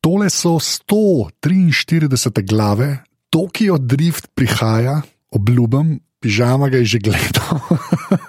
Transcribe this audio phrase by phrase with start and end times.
[0.00, 7.60] Tole so 143 glave, Tokio Drift prihaja, obljubim, pižama ga je že gledal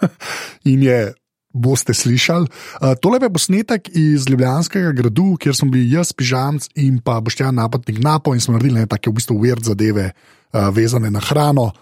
[0.71, 1.13] in je.
[1.53, 2.47] Boste slišali.
[3.03, 7.99] Tole je posnetek iz Ljubljanskega gradu, kjer smo bili jaz, pižamc in pa boštjan napotnik
[7.99, 10.13] napo in smo naredili nekaj v bistvu weird zadeve,
[10.71, 11.73] vezane na hrano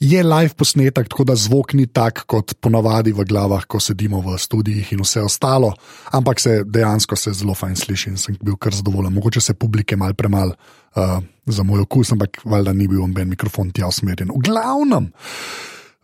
[0.00, 4.38] je live posnetek, tako da zvok ni tak, kot ponavadi v glavah, ko sedimo v
[4.40, 5.74] studijih in vse ostalo,
[6.16, 9.12] ampak se dejansko se zelo fajn sliši in sem bil kar zadovoljen.
[9.12, 10.56] Mogoče se publike mal premalo
[10.96, 14.32] uh, za moj okus, ampak valjda ni bil noben mikrofon tja usmerjen.
[14.32, 15.12] V glavnem.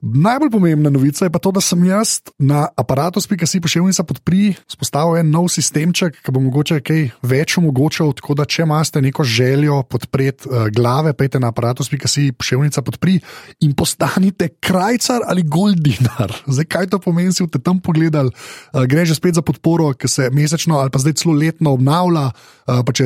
[0.02, 5.16] Najbolj pomembna novica je pa to, da sem jaz na aparatu Spika.si pošiljnica podpri spostavil
[5.16, 8.12] en nov sistemček, ki bo mogoče kaj več omogočal.
[8.18, 13.16] Tako da, če imate neko željo podpreti uh, glave, pejte na aparatu Spika.si pošiljnica podpri
[13.64, 16.34] in postanite krajcar ali goldinar.
[16.54, 18.28] Zdaj, kaj to pomeni, si v tem pogledal?
[18.28, 22.34] Uh, gre že spet za podporo, ki se mesečno ali pa zdaj celo letno obnavlja.
[22.66, 23.04] Uh, če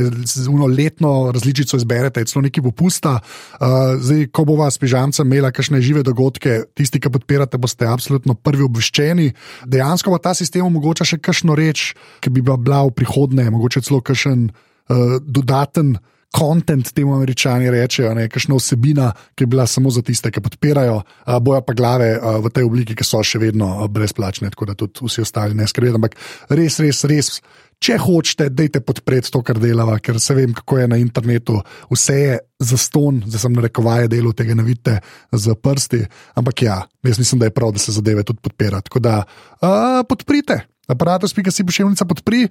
[0.49, 3.19] eno letno različico izberete, celo neki popusta.
[3.21, 8.35] Uh, zdaj, ko bo vas pižamca imela kakšne žive dogodke tisti, ki podpirate, boste absolutno
[8.35, 9.29] prvi obveščeni.
[9.69, 11.91] Dejansko pa ta sistem omogoča še kakšno reč,
[12.25, 15.99] ki bi bila v prihodnje, mogoče celo kakšen uh, dodaten.
[16.31, 21.01] Content temu američani rečejo, nekakšna vsebina, ki je bila samo za tiste, ki podpirajo,
[21.43, 25.25] boja pa glave v tej obliki, ki so še vedno brezplačne, tako da tudi vsi
[25.27, 25.99] ostali ne skrbijo.
[25.99, 26.15] Ampak
[26.55, 27.41] res, res, res
[27.81, 31.57] če hočete, dajte podpreti to, kar delava, ker se vem, kako je na internetu.
[31.91, 34.99] Vse je za ston, zdaj sem narekoval delo, tega ne vidite
[35.33, 36.03] z prsti.
[36.37, 38.83] Ampak ja, jaz mislim, da je prav, da se zadeve tudi podpira.
[38.85, 40.61] Tako da uh, podprite.
[40.91, 42.49] Aparatus, ki si pošiljnica podpri,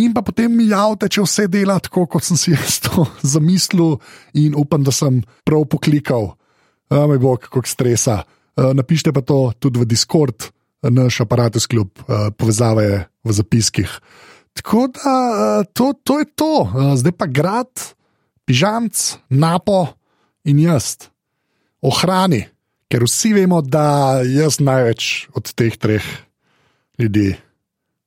[0.00, 3.98] in pa potem mi javite, če vse dela tako, kot sem si jaz to zamislil,
[4.32, 6.32] in upam, da sem prav poklikal.
[6.92, 8.22] Moj bog, kako stresa.
[8.56, 10.50] Uh, napišite pa to tudi v Discord,
[10.82, 13.92] naš aparatus, kljub uh, povezave v zapiskih.
[14.52, 17.72] Tako da eh, to, to je to, eh, zdaj pa grad,
[18.44, 19.86] pižamc, napo
[20.44, 21.08] in jaz,
[21.80, 22.44] ohrani,
[22.92, 26.04] ker vsi vemo, da jaz največ od teh treh
[27.00, 27.32] ljudi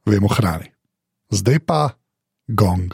[0.05, 0.69] vemo hrani.
[1.33, 1.79] Zdaj pa
[2.47, 2.93] gong.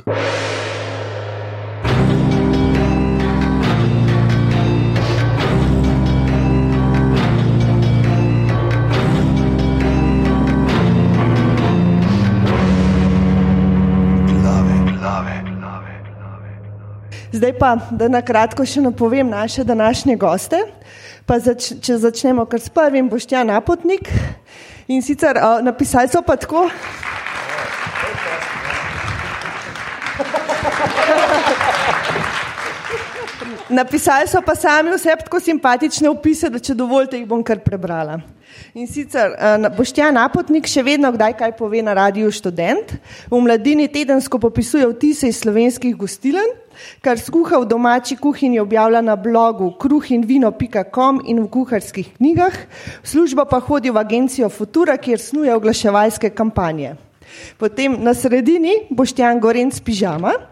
[17.41, 20.59] Zdaj pa, da na kratko še napovem naše današnje goste.
[21.25, 24.11] Zač, če začnemo kar s prvim, boš ti napotnik.
[24.85, 26.67] In sicer uh, napisali so pa tako.
[33.73, 38.19] Napisali so pa sami vse tako simpatične opise, da če dovolite, jih bom kar prebrala.
[38.77, 42.93] In sicer uh, Boštjan Napotnik še vedno kdaj kaj pove na radiju študent,
[43.33, 46.59] v mladini tedensko popisuje vtise iz slovenskih gostilen,
[47.01, 52.53] kar skuha v domači kuhinji objavlja na blogu kruhinvino.com in v kuharskih knjigah,
[53.03, 56.95] služba pa hodi v agencijo Futura, kjer snuje oglaševalske kampanje.
[57.57, 60.50] Potem na sredini Boštjan Gorenc pižama.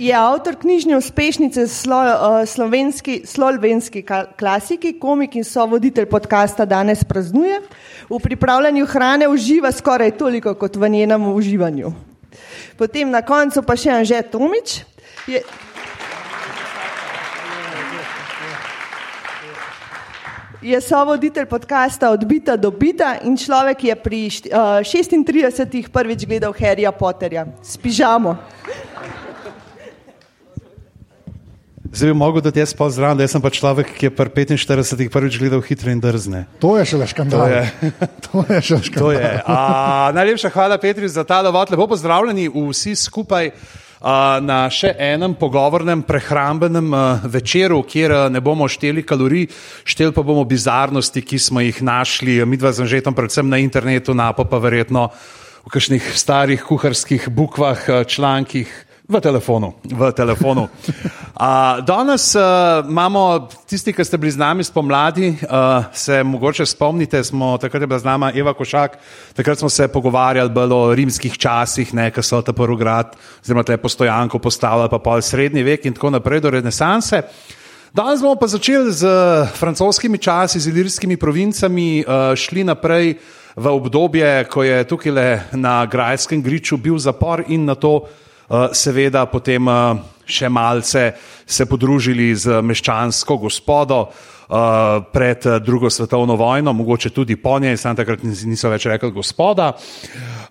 [0.00, 4.04] Je avtor knjižne uspešnice slo, uh, slovenski, slovenski
[4.38, 7.60] klasiki, komik in sovoditelj podcasta Danes praznuje.
[8.08, 11.92] V pripravljanju hrane uživa skoraj toliko kot v njenem uživanju.
[12.76, 14.80] Potem na koncu pa še Anže Tomič.
[15.28, 15.42] Je,
[20.60, 24.20] Je sovoditelj podcasta Odbita do Bita in človek, je pri
[24.52, 25.88] uh, 36.
[25.88, 28.36] prvič gledal Harryja Potterja s pižamo.
[31.92, 35.08] Zdaj bi mogel, da ti jaz pozdravim, da sem pa človek, ki je pri 45-ih
[35.10, 36.44] prvič gledal hitro in drzne.
[36.62, 37.40] To je še le škandal.
[37.42, 37.90] To je,
[38.28, 39.14] to je še škandal.
[39.16, 39.30] Je.
[39.42, 39.56] A,
[40.14, 41.72] najlepša hvala, Petri, za ta dovod.
[41.74, 43.50] Lepo pozdravljeni vsi skupaj.
[44.00, 49.50] Uh, na še enem pogovornem prehrambenem uh, večeru, kjer uh, ne bomo šteli kalorij,
[49.84, 54.16] šteli pa bomo bizarnosti, ki smo jih našli, mi dva z Anžetom, predvsem na internetu,
[54.16, 55.10] napo pa verjetno
[55.66, 58.72] v kakšnih starih kuharskih bukvah, člankih,
[59.10, 59.74] V telefonu.
[59.82, 60.70] V telefonu.
[61.34, 67.18] Uh, danes uh, imamo tisti, ki ste bili z nami spomladi, uh, se mogoče spomnite,
[67.24, 68.94] smo takrat je bila z nami Eva Košak,
[69.34, 74.38] takrat smo se pogovarjali o rimskih časih, ki so ta prvi grad, oziroma te postojanko
[74.38, 77.22] postavili, pa pol srednji vek in tako naprej do renesanse.
[77.90, 79.10] Danes bomo pa začeli z
[79.58, 83.18] francoskimi časi, z ilirskimi provincami, uh, šli naprej
[83.58, 88.06] v obdobje, ko je tukaj na Grajskem griču bil zapor in na to.
[88.50, 91.12] Eh, seveda potem eh, še malce
[91.46, 94.08] se podružili z meščansko gospodo.
[94.50, 98.86] uh, pred uh, drugo svetovno vojno, mogoče tudi po njej, sam takrat nis- niso več
[98.86, 99.72] rekli gospoda.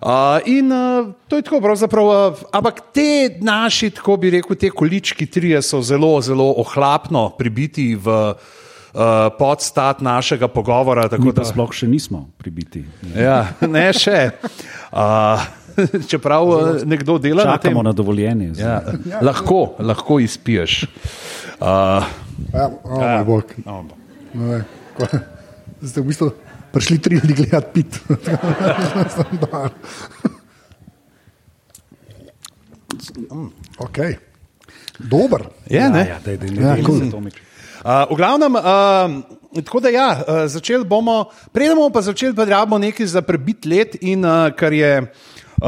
[0.00, 4.70] Uh, in uh, to je tako, pravzaprav, uh, ampak te naši, tako bi rekel, te
[4.70, 8.34] količki trije so zelo, zelo ohlapno pribiti v uh,
[9.36, 11.08] podstat našega pogovora.
[11.08, 12.84] Tako Mi da, sploh še nismo pribiti.
[13.12, 14.30] ja, ne še.
[14.92, 15.44] Uh,
[16.10, 17.70] čeprav uh, nekdo dela na tem.
[17.70, 18.52] Čakamo na dovoljenje.
[18.56, 18.82] Ja,
[19.20, 20.84] lahko, lahko izpiješ.
[21.60, 22.04] Uh,
[22.50, 23.44] Ja, o, moj bog.
[23.66, 23.84] no,
[24.34, 24.64] Ne
[24.96, 25.06] ko-
[25.80, 26.26] Zdaj ste v bistvu
[26.72, 28.00] prišli tri ljudi gledati pit.
[33.78, 34.16] okay.
[34.98, 35.48] Dober.
[35.66, 36.02] je, ne?
[36.06, 37.08] ja, daj, daj, Ja, daj, cool.
[37.10, 37.36] Tomič.
[37.80, 38.62] Uh, v glavnem, uh,
[39.64, 43.64] tako da ja, uh, začeli bomo, preden bomo pa začeli, pa rabimo nekaj za prebit
[43.64, 45.08] let in uh, kar je.
[45.60, 45.66] Uh,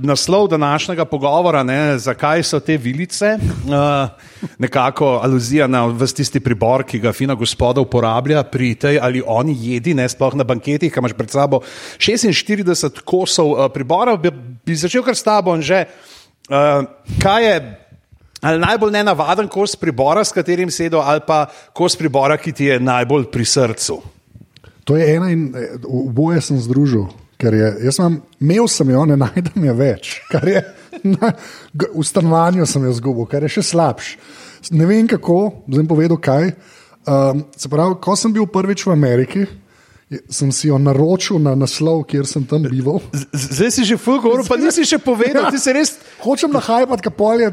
[0.00, 4.08] naslov današnjega pogovora, ne, zakaj so te vilice, uh,
[4.58, 9.56] nekako aluzija na vse tisti pribor, ki ga fina gospoda uporablja pri tej ali oni
[9.60, 11.60] jedi, ne sploh na banketih, ki imaš pred sabo
[12.00, 14.16] 46 kosov uh, pribora.
[14.16, 14.32] Bi,
[14.64, 15.84] bi začel kar s tabo, že
[16.48, 16.88] uh,
[17.20, 17.56] kaj je
[18.44, 22.76] Ali najbolj nenavaden kos pribora, s katerim sedo, ali pa kos pribora, ki ti je
[22.80, 24.02] najbolj pri srcu.
[24.84, 27.06] To je ena in eh, oboje sem združil.
[27.44, 30.12] Ker je, jaz sem imel sem jo, ne najdem je več.
[30.32, 30.62] Kar je,
[31.04, 31.34] na,
[31.92, 34.16] v stanovanju sem jo zgubil, kar je še slabše.
[34.72, 36.54] Ne vem kako, zdaj povedal kaj.
[37.04, 39.44] Um, se pravi, ko sem bil prvič v Ameriki,
[40.32, 43.02] sem si jo naročil na naslov, kjer sem tam bival.
[43.36, 45.98] Zdaj si že full govoril, pa nisi še povedal, ti se res.
[46.24, 47.50] Hočem nahajati, kaj pol je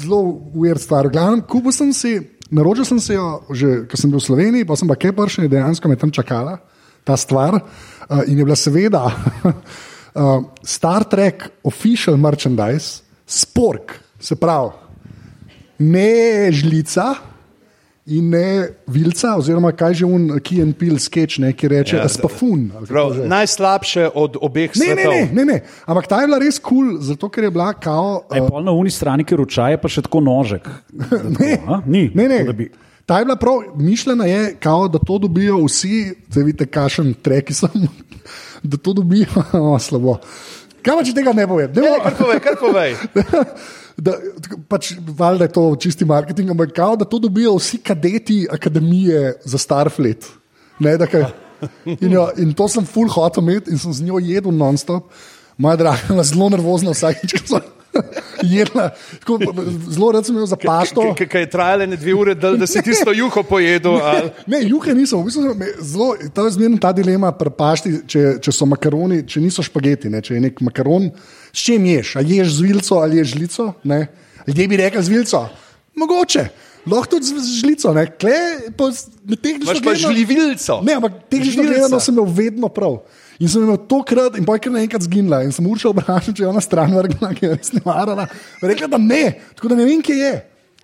[0.00, 0.22] zelo
[0.56, 1.12] ujer stvar.
[1.12, 2.16] Glavnem, kupil sem si,
[2.48, 5.50] naročil sem si jo, že ko sem bil v Sloveniji, pa sem pa kaj prši,
[5.52, 6.62] dejansko me tam čakala
[7.04, 7.54] ta stvar.
[8.08, 9.04] Uh, in je bila seveda
[9.44, 9.52] uh,
[10.76, 14.70] Star Trek official merchandise, spork, se pravi,
[15.78, 17.14] ne žlica.
[18.06, 22.08] In ne vilca, oziroma kaj že un Key and Peel sketch, ne, ki reče, ja,
[22.08, 22.66] spafun.
[22.76, 25.12] ali kako Prav, najslabše od obeh Ne, ne, svetov.
[25.12, 25.56] ne, ne, ne.
[25.88, 28.26] Ampak ta je bila res kul, cool, zato ker je bila kao.
[28.28, 30.68] Je pol na uni strani, ker ručaje pa še tako nožek.
[31.40, 31.80] Ne, A?
[31.86, 32.10] Ni.
[32.14, 32.38] ne, ne.
[32.44, 36.66] Tako da Ta je bila prav mišljena, je, kao, da to dobijo vsi, zdaj vidite,
[36.66, 37.88] kašen treki sem,
[38.62, 40.18] da to dobijo o, slabo.
[40.84, 41.72] Kaj pa če tega ne povem?
[41.76, 42.96] Ne, kar povej, kar povej.
[43.94, 44.16] Da,
[44.66, 49.58] pač, valjda je to čisti marketing, ampak kao, da to dobijo vsi kadeti akademije za
[49.62, 50.26] Starfleet.
[50.82, 51.28] Ne, da kaj,
[51.84, 55.14] in, jo, in to sem full hotel imeti in sem z njo jedel non-stop.
[55.62, 57.70] Moja draga, zelo nervozna vsakič, ko sem
[58.50, 58.90] jedla.
[59.18, 59.38] Tako,
[59.88, 61.14] zelo rad sem imel za pašto.
[61.16, 63.96] Kaj je trajalo ne dve ure, da, da si tisto juho pojedel.
[63.96, 65.42] ali- Ne, juhe nisem, v bistvu
[65.80, 70.08] zelo, ta je zmerno ta dilema pri pašti, če, če so makaroni, če niso špageti,
[70.08, 71.10] ne, če je nek makaron,
[71.48, 74.06] s čim ješ, a ješ z vilco ali ješ žlico, ne,
[74.46, 75.42] ljudje bi rekli z vilco,
[75.94, 76.44] mogoče,
[76.86, 78.38] lahko tudi z žlico, ne, kle,
[78.72, 80.80] pa s- med tehnično Imaš pa gledano- žlivilco.
[80.82, 81.70] Ne, ampak tehnično Žlica.
[81.70, 82.98] gledano sem imel vedno prav.
[83.40, 85.42] In sem imel to krat, in pojkar naenkrat zginila.
[85.44, 88.28] In sem uršal vprašal, če je ona stran vrgla, ki je res ne marala.
[88.62, 89.24] Rekla, da ne,
[89.58, 90.34] tako da ne vem, kje je.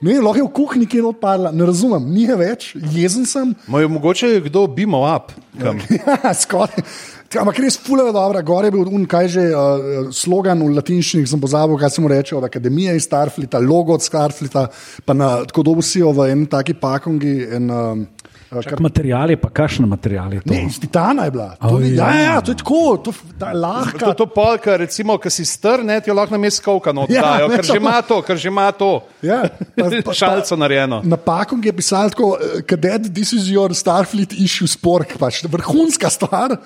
[0.01, 3.27] Ne vem, lahko je v kuhinji, ki je odpadla, ne razumem, ni je več, jezen
[3.29, 3.51] sem.
[3.69, 5.35] Moj, mogoče je kdo bimo up.
[5.61, 6.87] Ja, skoraj.
[7.31, 11.43] Ampak res fulano dobro, gore je bil un, kaj že uh, slogan v latinščini, sem
[11.43, 14.65] pozabil, kaj se mu reče, od akademije iz Starflita, logo od Starflita,
[15.05, 17.37] pa na tako dolgo si jo v enem taki pakongi.
[17.61, 18.03] En, um,
[18.51, 20.51] Kak material je pa, kakšen material je to?
[20.51, 21.55] Ne, iz titana je bila.
[21.55, 22.23] To, Oh, ni, ja, ja.
[22.23, 23.99] ja, to je tako, to, je lahka.
[24.01, 27.47] To, to polka, recimo, ki si str, ne, ti jo lahko na mestu kavka Ja,
[27.47, 29.07] ker že ima to, ker že ima to.
[29.23, 29.47] Ja,
[29.79, 31.03] pa- pa- Šalco narejeno.
[31.07, 36.11] Na pakongu je pisalo tako, eh, kadet, this is your Starfleet issue spork, pač vrhunska
[36.11, 36.59] stvar,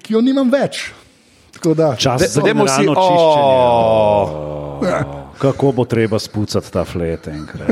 [0.00, 0.96] ki jo nimam več.
[1.52, 5.27] Tako da, Čas za Dajmo si, čiščenje.
[5.38, 7.70] Kako bo treba spucati ta flet enkrat?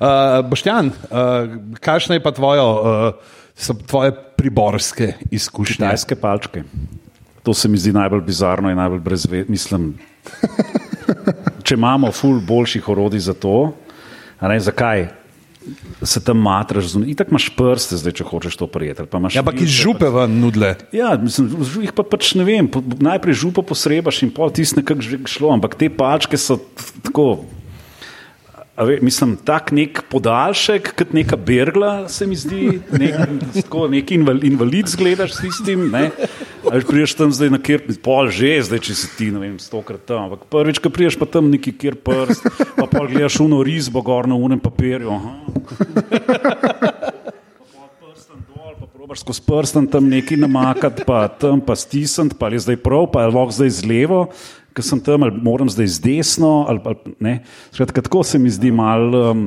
[0.00, 0.94] uh, Boštjan, uh,
[1.80, 3.14] kakšna je pa tvojo, uh,
[3.54, 5.74] so tvoje priborske izkušnje?
[5.74, 6.62] Kitajske palčke.
[7.42, 9.50] To se mi zdi najbolj bizarno in najbolj brezvedno.
[9.50, 9.94] Mislim,
[11.62, 13.72] če imamo ful boljših orodij za to,
[14.40, 15.19] ne zakaj?
[16.02, 19.04] Se tam matraš, in tako imaš prste, zdaj, če hočeš to prijeti.
[19.04, 20.74] pa Ja, ampak iz vilce, župe ven nudle.
[20.92, 22.68] Ja, mislim, jih pa pač ne vem.
[22.68, 26.56] po- Najprej župo posrebaš in pol tisti nekako že šlo, ampak te palčke so
[27.04, 27.44] tako.
[28.80, 33.18] Ve, mislim, tak nek podaljšek, kot neka bergla, se mi zdi, nek,
[33.58, 35.90] tako, neki inval, invalid zgledaš s tistim.
[35.92, 36.06] Ne?
[36.64, 40.06] Ali priješ tam zdaj na kjer, pol že, zdaj če si ti, ne vem, stokrat
[40.08, 40.30] tam.
[40.30, 44.30] Ampak prvič, ko priješ pa tam neki kjer prst, pa pol gledaš uno risbo gor
[44.30, 45.12] na unem papirju.
[48.96, 53.26] Probaš skozi prsten tam nekaj namakati, pa tam pa stisniti, pa je zdaj prav, pa
[53.26, 54.20] je lahko zdaj z levo,
[54.80, 56.64] ker sem tam, ali moram zdaj z desno.
[56.72, 57.34] Ali, ali, ne.
[57.68, 59.12] Skratka, tako se mi zdi mal.
[59.12, 59.46] Um,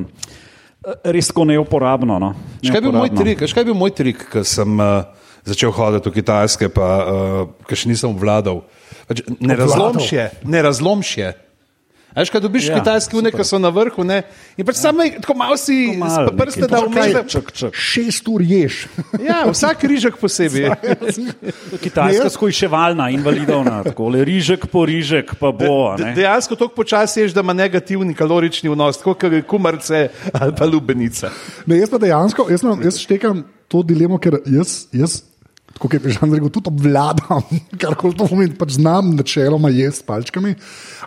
[1.02, 2.20] res tako neuporabno.
[2.22, 2.30] No.
[2.62, 3.24] Veš, Kaj je bil moj Neuporabno.
[3.24, 5.08] trik, Veš, kaj je bil moj trik, ko sem uh,
[5.48, 8.62] začel hoditi v Kitajske, pa uh, ki še nisem obvladal?
[9.08, 11.30] Pač, ne razlomš je, ne razlomš je.
[12.14, 14.20] Veš, kaj dobiš ja, kitajski unek, ki so na vrhu, ne?
[14.54, 14.82] in pač ja.
[14.86, 17.50] samo tako malo si malo s prste da čak.
[17.74, 18.86] Šest ur ješ.
[19.26, 20.70] Ja, vsak rižek posebej.
[21.84, 25.90] Kitajska jaz- skojševalna, invalidovna, tako le rižek po rižek, pa bo.
[25.90, 26.14] a De- ne.
[26.14, 31.34] Dejansko tako počasi ješ, da ima negativni kalorični vnos, tako kot kumarce ali pa lubenica.
[31.66, 35.22] Ne, jaz pa dejansko, jaz, imam, jaz štekam to dilemo, ker jaz, jaz
[35.78, 37.42] kot je Žan rekel, tudi obvladam,
[37.82, 40.54] kar koli to pomeni, pač znam načeloma jesti s palčkami,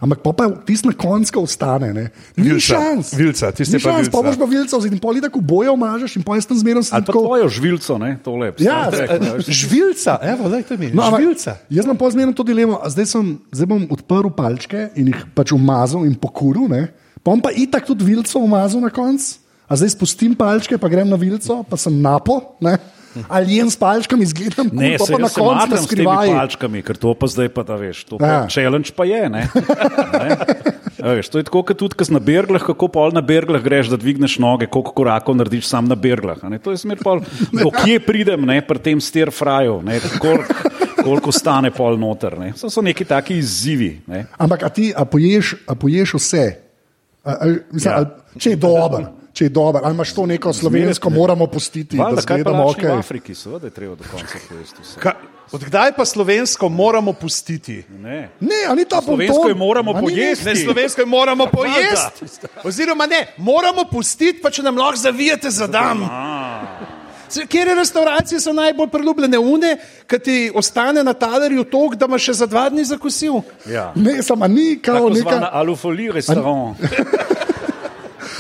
[0.03, 1.93] ampak pa, pa tisti na koncu ostane.
[1.95, 2.05] Ne.
[2.35, 3.13] Ni Vilca, šans.
[3.17, 4.27] vilca, tisti pa šans, pa vilca.
[4.27, 7.11] boš pa vilca in pol tako bojo mažeš in pol jaz tam zmerno sem pa
[7.11, 7.25] tako.
[7.27, 8.51] tvojo žvilco, ne, tole.
[8.59, 9.51] Ja, Star Trek, veš.
[9.63, 10.91] Žvilca, evo, daj to mi.
[10.91, 11.57] No, ampak Žvilca.
[11.69, 15.55] Jaz imam pozmerno to dilemo, a zdaj, sem, zdaj bom odprl palčke in jih pač
[15.55, 16.87] umazal in pokuril, ne?
[17.27, 19.35] pa bom pa itak tudi vilco umazal na koncu,
[19.67, 22.39] a zdaj spustim palčke, pa grem na vilco, pa sem napo.
[22.63, 22.77] Ne?
[23.27, 26.27] Ali jem s palčkami, izgledam, Ne, pa, se, pa na jaz koncu temi skrivaj.
[26.29, 28.03] palčkami, ker to pa zdaj pa da veš.
[28.03, 28.27] To Ja.
[28.39, 29.29] pa challenge pa je.
[29.29, 29.41] Ne?
[30.13, 30.29] Ne?
[30.97, 33.97] A Veš, to je tako, kot tudi na berglah, kako pol na berglah greš, da
[33.97, 36.37] dvigneš noge, koliko korakov narediš sam na berglah.
[36.41, 36.57] a ne.
[36.57, 37.21] To je smer pol,
[37.55, 40.45] do kje pridem ne, pri tem stir fraju, ne, koliko,
[40.99, 42.37] koliko stane pol noter.
[42.37, 42.53] Ne.
[42.53, 44.01] To so neki taki izzivi.
[44.05, 44.25] Ne.
[44.37, 46.45] Ampak a ti, a poješ, a poješ vse?
[47.23, 47.99] A, a, mislim, Ja.
[47.99, 48.01] ja.
[48.01, 49.05] a, če je dober.
[49.37, 52.63] Če je dober, ali imaš to neko slovensko, moramo pustiti, Valjda, da kaj pa zgledamo
[52.65, 52.89] lačni ok.
[52.89, 55.01] v Afriki, seveda je treba do konca pojesti vse.
[55.03, 55.13] Ka,
[55.53, 57.83] odkdaj pa slovensko moramo pustiti?
[58.01, 58.17] Ne.
[58.39, 60.45] Ne, a ni ta Slovensko je moramo ni pojesti.
[60.45, 62.49] Ne, slovensko je moramo pojesti.
[62.63, 66.01] Oziroma, ne, moramo pustiti, pa če nam lahko zavijete za dan.
[67.47, 69.37] Kjer restauracije so najbolj priljubljene?
[69.37, 69.75] Une,
[70.09, 73.43] ki ti ostane na talerju tok, da imaš še za dva dni zakosil.
[73.69, 73.91] Ja.
[73.95, 75.43] Ne, samo ni kao neka.
[75.53, 76.81] alufoli restaurant.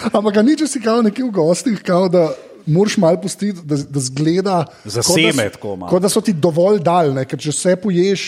[0.09, 2.29] Ampak ni, če si kao nekje v gostih, kao da
[2.65, 4.65] moraš malo pustiti, da, da zgleda.
[4.85, 5.89] Za kot da seme tako malo.
[5.89, 8.25] Kot da so ti dovolj daljne, ker če vse poješ,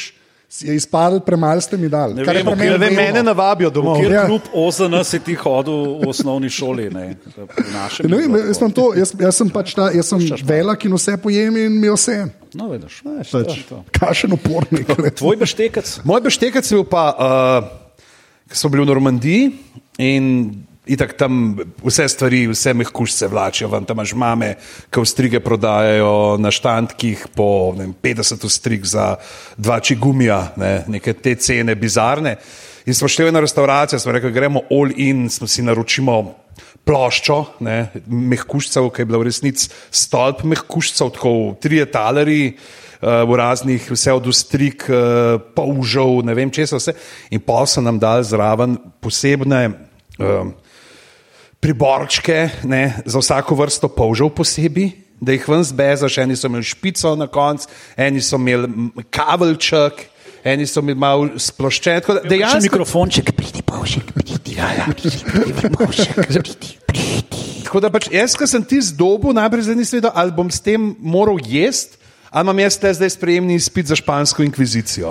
[0.49, 2.15] si je izpadel, premalo ste mi dali.
[2.15, 2.95] Ne vem, Ne, vedno.
[2.95, 3.99] mene navabijo domov.
[3.99, 4.23] Kjer Ja.
[4.25, 6.87] kljub OZN si ti hodil v osnovni šoli?
[6.89, 7.03] Ne,
[8.03, 11.53] Ne vem, jaz, to, jaz, jaz sem pač ta, jaz sem velik in vse pojem
[11.55, 12.31] in mi vse.
[12.55, 13.83] No, vidiš, Pač, to je to.
[13.93, 14.89] kašen upornik.
[15.13, 15.99] Tvoj beštekec.
[16.01, 17.69] Moj beštekec je bil pa, uh,
[18.49, 19.51] ko smo bili v Normandiji
[19.99, 24.55] in Itak tam vse stvari, vse mehkužce vlačijo, ven tam imaš mame,
[24.89, 29.11] ki ostrige prodajajo na štandkih po vem, 50 ostrig za
[29.57, 32.39] dva čigumija, ne, neke te cene bizarne.
[32.89, 36.15] In smo šli v eno restavracijo, smo rekli, gremo all in, smo si naročimo
[36.89, 42.55] ploščo, ne, mehkužcev, ki je bila v resnici stolp mehkužcev, tako tri talerji.
[42.99, 46.91] Uh, v raznih, vse od ustrik, uh, polžov, ne vem česa, vse.
[47.31, 49.61] In pa so nam dali zraven posebne
[50.19, 50.49] uh,
[51.59, 56.17] priborčke ne, za vsako vrsto polžev posebej, da jih ven zbezaš.
[56.23, 60.05] Eni so imeli špico na koncu, eni so imeli m, kabelček,
[60.43, 61.99] eni so imeli malo sploščen.
[62.07, 64.55] Da Še Dejansko, mikrofonček, pridi, povšek, pridi.
[64.55, 67.43] Ja, ja, pridi, pridi, povšek, pridi, pridi.
[67.67, 70.63] tako da pač jaz, ki sem ti zdobil, najprej zdaj nisem vedel, ali bom s
[70.63, 71.98] tem moral jesti.
[72.29, 75.09] Ali imam jaz te zdaj sprejemni izpit za špansko inkvizicijo?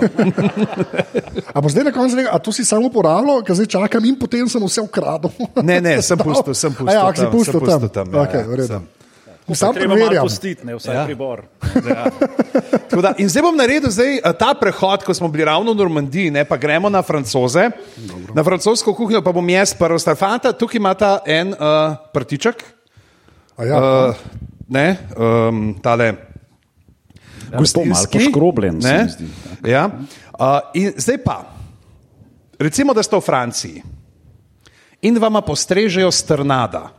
[1.53, 4.15] A bo zdaj na koncu rekel, a to si samo uporabljal, ker zdaj čakam in
[4.15, 5.31] potem sem vse ukradel.
[5.61, 6.89] Ne, ne, sem pustil, sem pustil.
[6.89, 7.79] A ja, si tam, pustil sem tam.
[7.79, 8.07] pustil tam.
[8.09, 8.67] ja, Okay, ja, v redu.
[8.69, 8.83] sem.
[9.49, 10.23] Sam Treba malo preverjam.
[10.23, 11.03] pustiti, ne vsaj Ja.
[11.03, 11.41] pribor.
[12.85, 15.77] Tako Da, in zdaj bom naredil zdaj, eh, ta prehod, ko smo bili ravno v
[15.77, 18.31] Normandiji, ne, pa gremo na francoze, Dobro.
[18.31, 21.57] na francosko kuhinjo, pa bom jaz prvo star fanta, tukaj imata en uh,
[22.13, 22.61] prtiček,
[23.57, 24.15] A Ja, uh,
[24.69, 26.28] ne, um, tale.
[27.51, 29.27] Ja, to malo poškrobljen, se mi zdi.
[29.65, 29.85] Ja.
[30.33, 31.43] Uh, in zdaj pa,
[32.59, 33.83] recimo, da ste v Franciji
[35.01, 36.89] in vama postrežejo strnada.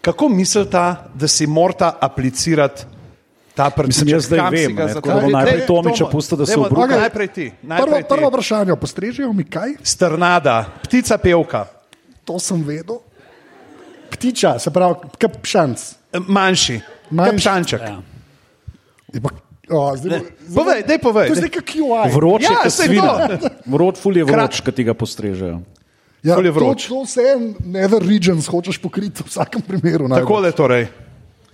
[0.00, 2.82] Kako mislite, da si morata aplicirati
[3.54, 3.70] ta?
[3.86, 6.96] Mislim, jaz zdaj vem, ne, bom Daj, najprej Tomiča pustil, da se obruka.
[6.96, 7.46] Najprej ti.
[7.50, 8.08] prvo, Najprej ti.
[8.08, 9.76] prvo vprašanje, postrežejo mi kaj?
[9.82, 11.66] Strnada, ptica pevka,
[12.24, 12.98] To sem vedel.
[14.10, 15.80] Ptiča, se pravi, kapšanc.
[16.28, 17.30] manjši, Manjši.
[17.30, 17.80] kapšanček.
[17.82, 18.00] Ja.
[19.70, 21.28] O, zdaj, zdaj, Povej, daj povej.
[21.32, 22.08] To je kot QI.
[22.12, 23.12] Vroč je Ja, svina.
[23.64, 25.62] Vroč, ful je vroč, ki ti ga postrežejo.
[26.20, 26.80] Ja, ful je to, vroč.
[26.88, 27.24] to vse
[27.64, 30.08] nether regions hočeš pokriti v vsakem primeru.
[30.08, 30.20] najbolj.
[30.24, 30.84] Takole torej.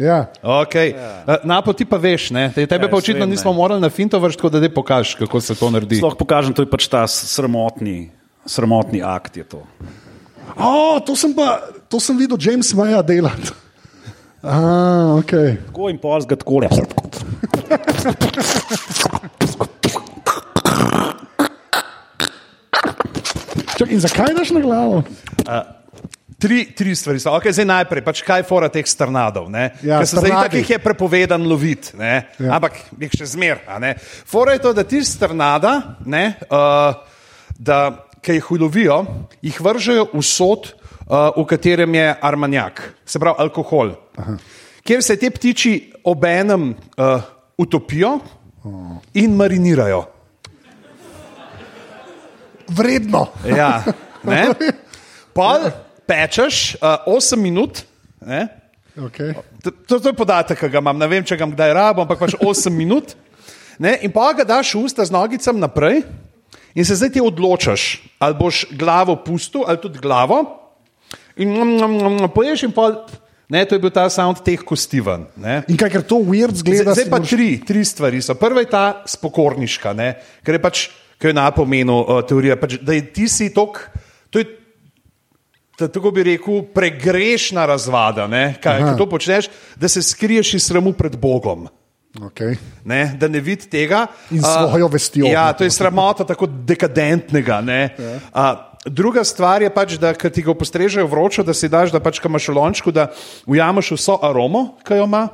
[0.00, 0.32] Ja.
[0.42, 0.96] Okay.
[0.96, 1.38] Ja.
[1.44, 2.48] Napo ti pa veš, ne?
[2.54, 5.14] Te- tebe Ja, pa očitno vem, nismo morali na finto vršiti, tako da te pokažeš,
[5.20, 6.00] kako se to naredi.
[6.00, 8.08] Sploh pokažem, to je pač ta sramotni,
[8.48, 9.36] sramotni akt.
[9.36, 9.60] Je to.
[10.56, 13.52] O, to sem pa, to sem videl James Maja delati.
[14.40, 15.60] Ah, okay.
[15.68, 16.68] Tako in pol zga takole.
[23.76, 25.04] Čak, in zakaj daš na glavo?
[26.40, 27.36] Tri, tri stvari so.
[27.36, 29.52] Okay, zdaj najprej, pač kaj je fora teh strnadov.
[29.52, 32.32] Ja, Ker se zdaj tako je prepovedan loviti, ne?
[32.40, 32.56] Ja.
[32.56, 33.60] ampak jih še zmer.
[34.24, 36.96] Fora je to, da ti strnada, ne, uh,
[37.60, 39.04] da ki jih ulovijo,
[39.44, 40.79] jih vržejo v sod, uh,
[41.10, 43.94] v katerem je armanjak, se pravi alkohol.
[44.16, 44.36] Aha.
[44.86, 45.74] Kjer se te ptiči
[46.04, 47.22] obenem uh,
[47.58, 48.18] utopijo
[49.14, 50.04] in marinirajo.
[52.70, 53.26] Vredno.
[53.44, 53.82] Ja,
[54.22, 54.48] ne?
[55.36, 55.70] Pol
[56.06, 57.82] pečeš uh, 8 minut.
[58.20, 58.48] Ne?
[58.98, 59.34] Okay.
[59.62, 62.20] To, to, to je podatek, ki ga imam, ne vem, če ga kdaj rabim, ampak
[62.20, 63.14] pač 8 minut.
[63.80, 63.96] Ne?
[64.04, 66.02] In pa ga daš v usta z nogicam naprej,
[66.74, 70.59] in se zdaj ti odločaš, ali boš glavo pustil, ali tudi glavo.
[71.36, 71.54] In
[72.28, 72.96] poješ in pol.
[73.50, 75.26] Ne, to je bil ta sound teh kosti ven.
[75.36, 75.64] ne.
[75.66, 78.34] In kaj, ker to weird zgleda, Zdaj, zdaj pa moraš- tri, tri stvari so.
[78.34, 80.14] Prva je ta spokorniška, ne?
[80.44, 83.90] ker je pač, ki je na pomenu uh, teorija, pač, da je ti si tok,
[84.30, 84.46] to je,
[85.76, 88.54] ta- tako bi rekel, pregrešna razvada, ne?
[88.54, 91.66] kaj to počneš, da se skriješ iz sramu pred Bogom.
[92.10, 92.54] Okay.
[92.84, 94.06] Ne, da ne vidi tega.
[94.30, 95.26] In svojo vestjo.
[95.26, 97.60] Ja, to je sramota tako dekadentnega.
[97.60, 97.94] Ne.
[98.30, 102.00] A, druga stvar je pač, da ko ti ga postrežejo vročo, da si daš, da
[102.00, 103.10] pač ko imaš v lončku, da
[103.46, 105.28] ujameš vso aromo, ki jo ima.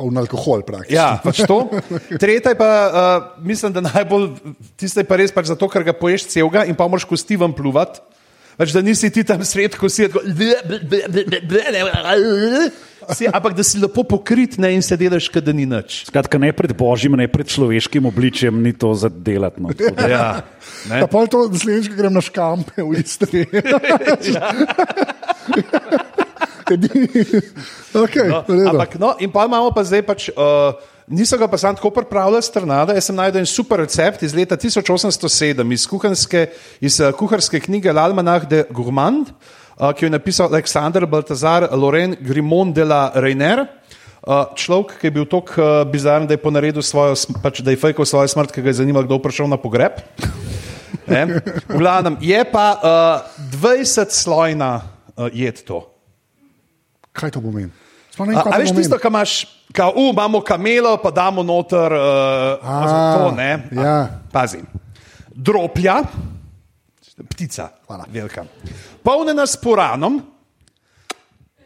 [0.00, 0.96] On alkohol praktično.
[0.96, 1.68] Ja, pač to.
[2.22, 4.30] Tretja je pa, uh, mislim, da najbolj,
[4.80, 7.52] tiste je pa res pač zato, ker ga poješ celega in pa moraš kosti vam
[7.54, 8.00] pluvati.
[8.56, 10.24] Pač, da nisi ti tam sred kosti, tako,
[13.14, 16.04] si, ampak da si lepo pokrit ne, in se delaš, kot da ni nič.
[16.08, 19.60] Skratka, ne pred božjim, ne pred človeškim obličjem, ni to za delati.
[19.60, 19.70] No.
[19.72, 20.26] Da- Ja,
[20.90, 20.98] ne.
[21.00, 23.46] Ja, pol to naslednjič, ko grem na škampe v Istri.
[26.72, 27.10] Edini-
[27.92, 28.68] okay, No, v redu.
[28.70, 30.20] ampak, no, in pa imamo pa zdaj pač.
[30.32, 30.72] Uh,
[31.12, 32.94] Niso ga pa sam tako pripravljali strnada.
[32.94, 36.46] Jaz sem najdel en super recept iz leta 1807 iz, kuhanske,
[36.80, 42.16] iz uh, kuharske knjige L'Almanach de Gourmand, uh, ki jo je napisal Aleksandr Baltazar Loren
[42.20, 43.66] Grimond de la Reiner.
[44.54, 48.30] Človek, ki je bil tako bizaren, da je ponaredil svojo, pač, da je fejkal svojo
[48.30, 49.98] smrt, ki ga je zanimalo, kdo bo prišel na pogreb.
[51.10, 51.42] Ne?
[51.66, 55.82] V glavnem, je pa uh, 20 slojna uh, jed to.
[57.10, 57.72] Kaj to pomeni?
[58.12, 58.76] Sploh ne vem, kaj pomeni.
[58.78, 59.32] tisto, kar imaš,
[59.74, 62.78] kao, uh, imamo kamelo, pa damo noter uh, A,
[63.18, 63.50] to, ne?
[63.74, 64.22] Ja.
[64.30, 64.62] Pazi.
[65.34, 66.04] Droplja,
[67.32, 68.06] ptica, Hvala.
[68.06, 68.44] velika.
[69.02, 70.22] Polnjena s puranom,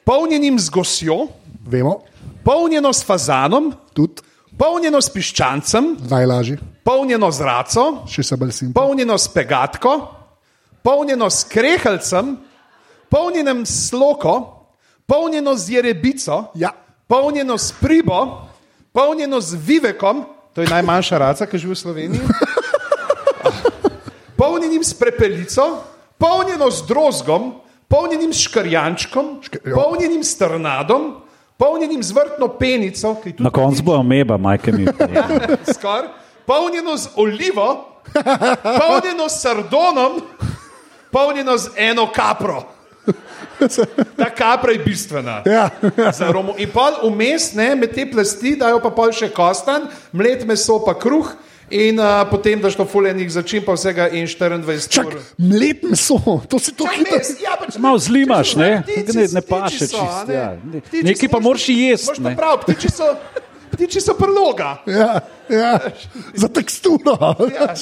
[0.04, 1.26] polnjenim z gosjo,
[1.66, 2.00] Vemo,
[2.44, 4.22] polnjeno s fazanom, tudi
[4.58, 8.82] polnjeno s piščancem, najlažje, polnjeno z raco, še se bolj simpel.
[8.82, 9.96] polnjeno s pegatko,
[10.82, 12.36] polnjeno s kreheljcem,
[13.10, 14.64] polnjenem s loko,
[15.06, 16.70] polnjeno z jerebico, Ja.
[17.08, 18.46] polnjeno s pribo,
[18.92, 22.22] polnjeno z vivekom, to je najmanjša raca, ki živi v Sloveniji,
[24.40, 25.82] polnjenim s prepelico,
[26.18, 27.54] polnjeno s drozgom,
[27.88, 29.76] polnjenim s škarjančkom, jo.
[29.76, 31.14] polnjenim s trnadom,
[31.56, 34.86] polnjenim z vrtno penico, Na koncu bo ameba, majke mi.
[35.74, 36.08] skoraj,
[36.46, 38.00] polnjeno z olivo,
[38.62, 40.20] polnjeno s sardonom,
[41.12, 42.62] polnjeno z eno kapro.
[44.16, 45.42] Ta kapra je bistvena.
[45.46, 45.70] Ja.
[46.58, 50.96] In pol vmes, ne, med te plasti, dajo pa pol še kostan, mlet meso pa
[50.98, 51.30] kruh.
[51.68, 55.16] In uh, potem daš to fuljenih začim, pa vsega in 24 Čak, ur.
[55.36, 56.14] mlet meso,
[56.46, 57.18] to si to hitro.
[57.40, 58.82] ja, pač, Malo zlimaš, ne?
[58.82, 59.98] ptici- Ne- ne paše čisto,
[60.28, 60.34] ne.
[60.34, 60.54] ja.
[60.62, 62.36] Ne- nekaj pa moraš- jesti, ne.
[62.36, 63.08] Prav, ptiči so,
[63.68, 64.78] ptiči so prloga.
[64.86, 65.78] Ja, ja,
[66.32, 67.18] za teksturo.
[67.50, 67.74] Ja.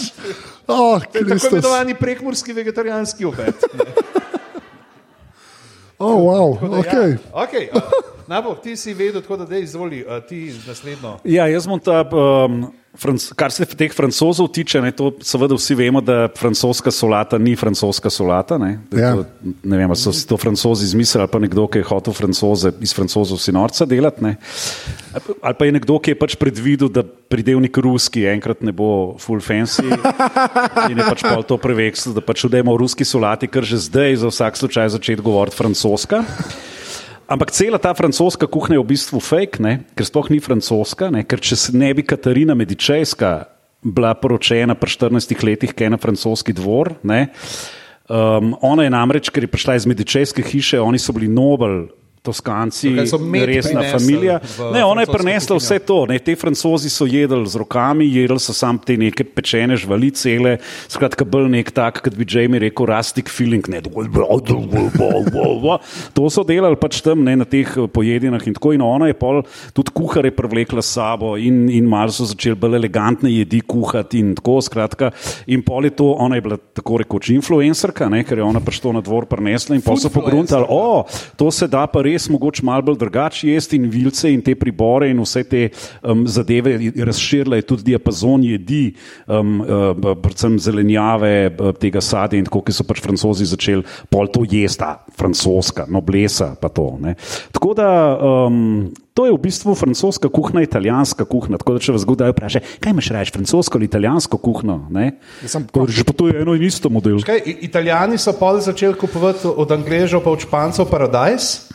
[0.66, 3.52] Oh, tako imenovani prekmurski vegetarijanski obed.
[5.98, 7.10] Oh, wow, Tako da, okay.
[7.10, 7.82] Ja, okay, uh,
[8.26, 11.18] Nabo, ti si vedel, tako da dej, izvoli, uh, ti naslednjo.
[11.24, 15.74] Ja, jaz bom ta, um, franc, kar se teh francozov tiče, ne, to seveda vsi
[15.76, 18.58] vemo, da francoska solata ni francoska solata.
[18.58, 19.10] Ne, Da Ja.
[19.16, 19.24] to,
[19.62, 22.94] ne vem, so si to francozi izmislili ali pa nekdo, ki je hotel francoze, iz
[22.94, 24.24] francozov si norca delati.
[24.24, 24.36] Ne.
[25.42, 29.40] Ali pa je nekdo, ki je pač predvidel, da pridevnik ruski enkrat ne bo full
[29.42, 29.84] fancy
[30.90, 34.16] in je pač pol to preveksel, da pač vdajmo v ruski solati, kar že zdaj
[34.22, 36.24] za vsak slučaj začeti govoriti francoska.
[37.24, 39.80] Ampak cela ta francoska kuhinja je v bistvu fake, ne?
[39.96, 41.24] ker sploh ni francoska, ne?
[41.24, 43.32] ker če ne bi Katarina Medičejska
[43.84, 46.94] bila poročena pri 14 letih, kaj je na francoski dvor.
[47.04, 51.88] Um, ona je namreč, ker je prišla iz Medičejske hiše, oni so bili nobel
[52.24, 52.88] Toskanci,
[53.20, 54.38] med resna familija.
[54.40, 56.06] v Ne, ona je prenesla vse to.
[56.08, 60.54] Ne, te francozi so jedli z rokami, jedli so sam te neke pečene žvali cele,
[60.88, 63.68] skratka, bolj nek tak, kot bi Jamie rekel, rustic feeling.
[63.68, 63.82] Ne,
[66.16, 68.72] to so delali pač tam ne, na teh eh, pojedinah in tako.
[68.72, 69.42] In ona je pol
[69.76, 74.32] tudi kuhare privlekla s sabo in, in malo so začeli bolj elegantne jedi kuhati in
[74.40, 74.56] tako.
[74.64, 75.12] Skratka,
[75.52, 78.80] in pol je to, ona je bila tako rekoč influencerka, ne, ker je ona pač
[78.80, 81.04] to na dvor prenesla in pol so pogruntali, o,
[81.36, 85.10] to se da pa res mogoče malo bolj drugače jesti in vilce in te pribore
[85.10, 85.68] in vse te
[86.02, 88.94] um, zadeve razširila je tudi diapazon jedi,
[89.26, 89.66] um, uh,
[90.22, 95.04] predvsem zelenjave, uh, tega sadja in tako, ki so pač francozi začeli pol to jesta,
[95.16, 96.96] francoska, noblesa pa to.
[97.00, 97.14] Ne.
[97.52, 97.88] Tako da
[98.46, 101.58] um, to je v bistvu francoska kuhna, italijanska kuhna.
[101.58, 104.80] Tako da če vas kdaj vpraša, kaj imaš raje, francosko ali italijansko kuhno?
[104.90, 107.22] Tako da Že to je eno in isto model.
[107.22, 111.73] Kaj, I- Italijani so pol začeli kupovati od Angležev pa od Špancev paradajz,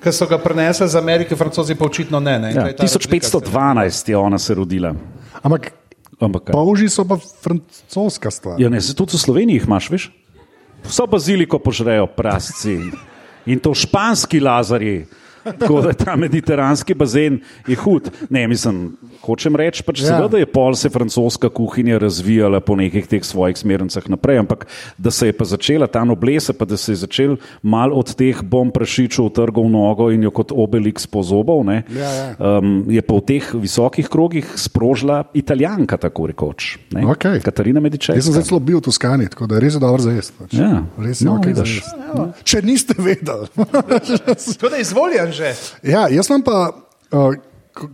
[0.00, 2.38] ker so ga prenesli z Amerike, francozi pa očitno ne.
[2.38, 2.50] ne?
[2.50, 3.28] In Ja, to je ta razlika.
[3.28, 4.94] 1512 je ona se rodila.
[5.42, 5.72] Ampak
[6.20, 8.60] Ampak, polži so pa francoska stvar.
[8.60, 10.04] ja, ne, tudi v Sloveniji jih imaš, veš?
[10.84, 12.76] Vso baziliko požrejo prasci
[13.46, 15.06] in to španski lazari.
[15.58, 18.10] Tako da je ta mediteranski bazen je hud.
[18.30, 20.16] Ne, mislim, hočem reči, pač Ja.
[20.16, 24.66] seveda je pol se francoska kuhinja razvijala po nekih teh svojih smernicah naprej, ampak
[24.98, 28.42] da se je pa začela ta noblesa, pa da se je začel mal od teh
[28.42, 32.34] bomb prašičev trgov nogo in jo kot obelix pozobal, ne, Ja, ja.
[32.38, 36.78] Um, je pa v teh visokih krogih sprožila italijanka, tako rekoč.
[36.94, 37.06] Ne?
[37.06, 37.40] Okej.
[37.40, 40.32] Katarina Jaz sem zdaj celo bil v Toskani, tako da je res dobro za jesti.
[40.38, 40.54] Pač.
[40.54, 40.84] Ja.
[40.98, 41.82] Res je No, okay vidiš.
[42.44, 43.48] Če niste vedeli.
[43.56, 45.39] Tako da je izvoljen že.
[45.82, 46.70] Ja, jaz sem pa,
[47.12, 47.34] uh,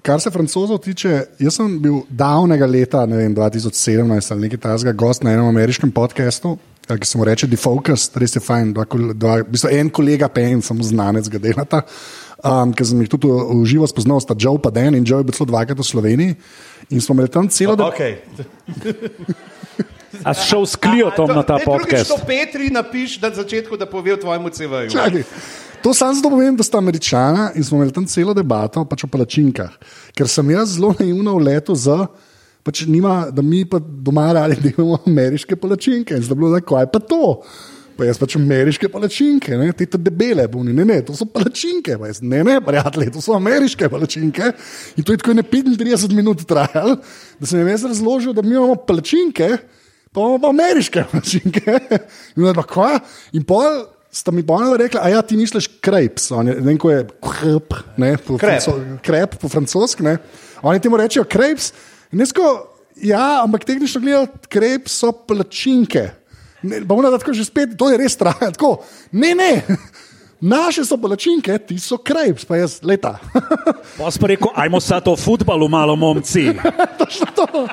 [0.02, 4.92] kar se francozov tiče, jaz sem bil davnega leta, ne vem, 2017 ali nekaj tasga,
[4.92, 6.56] gost na enem ameriškem podkastu.
[6.88, 8.72] eh, Ki se mu reče Defocus, res je fajn.
[8.72, 11.82] Dva, dva, v bistvu en kolega, pa en samo znanec ga delata.
[12.44, 15.26] Um, Ker sem jih tudi v živo spoznal, sta Joe pa Dan in Joe je
[15.26, 16.36] bil celo dvakrat v Sloveniji.
[16.90, 17.90] In smo imeli tam celo dan.
[17.90, 18.20] Okay.
[20.24, 22.08] A si šel s Kliotom na ta podcast?
[22.08, 24.90] To Petri napiš na začetku, da pove o tvojemu CV-ju.
[25.86, 29.08] To sam zato povem, da sta američana in smo imeli tam celo debato pač o
[29.08, 29.76] palačinkah.
[30.18, 32.08] Ker sem jaz zelo naivno v letu za.
[32.66, 36.18] Pač nima, da mi pa doma radi delamo ameriške palačinke.
[36.18, 37.38] In zdaj bilo, da kaj pa to.
[37.94, 41.94] Pa jaz pač ameriške palačinke, ne, te te debele, buni, ne, ne, to so palačinke.
[42.02, 44.52] Pa Jaz, ne, ne, prijatelji, to so ameriške palačinke.
[44.98, 46.98] In to je tako ne 35 minut trajalo,
[47.38, 49.54] da sem jim jaz razložil, da mi imamo palačinke,
[50.10, 51.78] pa imamo pa ameriške palačinke.
[52.34, 52.96] In, pa, kva?
[53.38, 57.02] in pol sta mi bolj rekla, a ja, ti misliš krepes, ne vem, ko je
[57.20, 58.62] krep, ne, po, Krep.
[58.62, 60.16] franco, krep po francoski, ne.
[60.64, 61.72] Oni temu rečejo krepes.
[62.14, 62.46] In jaz ko,
[63.04, 66.08] ja, ampak tehnično gledano, krepes so palačinke.
[66.66, 68.48] Ne, ona da tako že spet, to je res trajno.
[68.56, 68.70] Tako,
[69.12, 69.50] ne, ne.
[70.40, 73.16] Naše so palačinke, ti so krepes, pa jaz leta.
[73.96, 76.52] Pa pa rekel, ajmo se to futbalu malo, momci.
[76.98, 77.68] Točno to,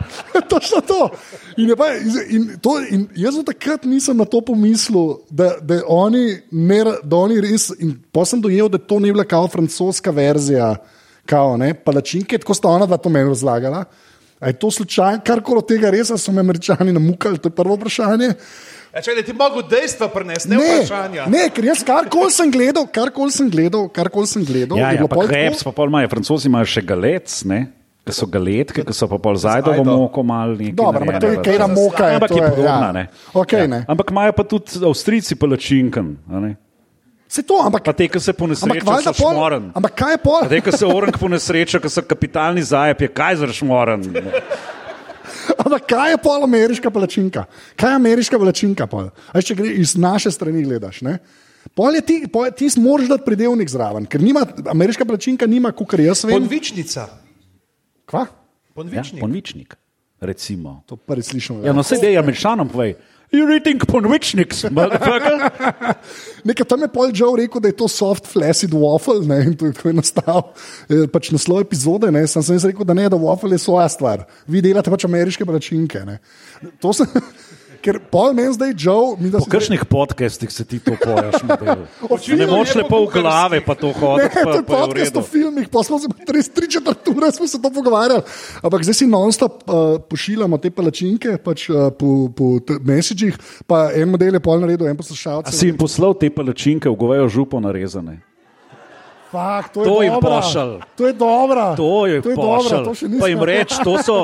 [0.49, 1.09] točno to.
[1.57, 1.85] In, pa,
[2.29, 7.17] in, to, in jaz od takrat nisem na to pomislil, da, da, oni, ne, da
[7.17, 7.69] oni res.
[7.79, 10.75] In pa sem dojel, da to ni bila kao francoska verzija,
[11.25, 13.83] kao, ne, palačinke, tako sta ona dva to meni razlagala.
[14.39, 17.75] A je to slučajno, karkoli od tega res, so me američani namukali, to je prvo
[17.75, 18.33] vprašanje.
[18.93, 21.23] Ja, če ti mogo dejstva prenesti, ne, ne vprašanja.
[21.25, 25.07] ne, ker jaz karkoli sem gledal, karkoli sem gledal, karkoli sem gledal, Ja, je ja,
[25.09, 27.63] pa kreps, pa pol imajo, francozi imajo še galec, ne?
[28.03, 29.95] Ki so galetke, ki so pa pol zajdovo ajdo.
[29.97, 30.75] moko nekaj.
[30.75, 32.03] Dobro, ampak to je kaj na moka.
[32.11, 32.91] je, Ampak to je podobna, ja.
[32.91, 33.03] ne?
[33.33, 33.71] Okay, ja.
[33.71, 33.79] ne.
[33.87, 36.51] Ampak imajo pa tudi Avstrijci palačinken, a ne?
[37.33, 39.71] Se to, ampak, Pa te, ki se po ampak, so pol, šmoren.
[39.73, 40.41] ampak kaj je pol?
[40.45, 44.03] Pa te, ki se orang po nesreči, ki so kapitalni zajep, je kajzer šmoren.
[45.63, 47.45] Ampak kaj je pol ameriška palačinka?
[47.79, 48.87] Kaj je ameriška palačinka?
[48.87, 49.09] Pol?
[49.09, 51.01] A veš, če gre iz naše strani gledaš.
[51.05, 51.17] Ne?
[51.77, 55.95] Pol je ti, pol, ti moraš dati predelnik zraven, ker nima, ameriška palačinka nima, kot
[55.99, 56.35] jaz vem.
[56.41, 57.07] Ponvičnica.
[58.09, 58.25] Kva?
[58.27, 58.39] Ja,
[58.75, 59.21] Ponvičnik.
[59.21, 59.75] ponvičnik,
[60.19, 60.81] recimo.
[60.89, 61.61] To prvi slišim.
[61.65, 62.95] Ja, no se dej američanom povej.
[63.33, 65.49] You're eating ponvičniks, motherfucker.
[66.47, 69.39] Nekaj tam je Paul Joe rekel, da je to soft flaccid waffle ne?
[69.47, 70.51] in to je enostavno.
[70.85, 72.21] Eh, Pač naslov epizode, ne?
[72.29, 74.27] sem sem jaz rekel, da ne, da waffle je svoja stvar.
[74.45, 76.03] Vi delate pač ameriške palačinke.
[76.05, 76.19] Ne?
[76.85, 77.09] To sem,
[77.83, 80.95] ker Paul meni zdaj Joe, mi Po kakšnih podcastih se ti to
[81.43, 81.83] model?
[82.39, 85.67] Ne moš lepo v glave, pa to Ne, hoditi, to pa, je podcast o filmih,
[85.67, 88.23] pa smo se res tri četrt ure smo se to pogovarjali.
[88.63, 92.55] Ampak zdaj si non-stop uh, pošiljamo te palačinke pač, uh, po, po
[92.87, 93.35] messagih,
[93.67, 95.51] pa en model je pol naredil, en poslušalec.
[95.51, 98.21] si jim poslal te palačinke v govejo župo narezane?
[99.33, 100.41] Fak, to je To jim dobra.
[100.95, 101.73] To je dobro.
[101.75, 102.77] To je, to je dobro.
[102.85, 103.19] To še nisem.
[103.19, 104.17] Pa jim reč, to so,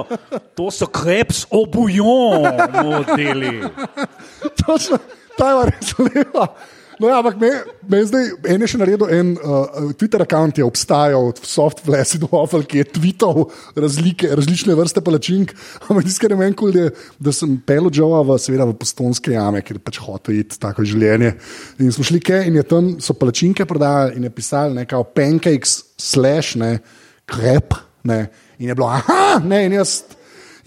[0.54, 2.46] to so kreps obujon
[2.78, 3.66] modeli.
[4.62, 5.02] Točno,
[5.34, 6.54] ta je res lepa.
[7.00, 7.50] No, ja, ampak me,
[7.88, 12.20] me je zdaj, en je še naredil en uh, Twitter račun, je obstajal, soft flash,
[12.28, 13.46] waffle, ki je tweetal
[13.80, 15.54] razlike, različne vrste palačink.
[15.88, 19.64] Ampak tiskar je meni kul, cool, da sem pel Joa v, seveda, v postonske jame,
[19.64, 21.32] ker je pač hotel iti tako življenje.
[21.80, 25.80] In smo šli kaj in je tam so palačinke prodajali in je pisali nekaj pancakes,
[25.96, 26.82] slash, ne,
[27.32, 27.80] krep.
[28.04, 28.26] Ne.
[28.60, 30.02] In je bilo, ah, ne, in jaz.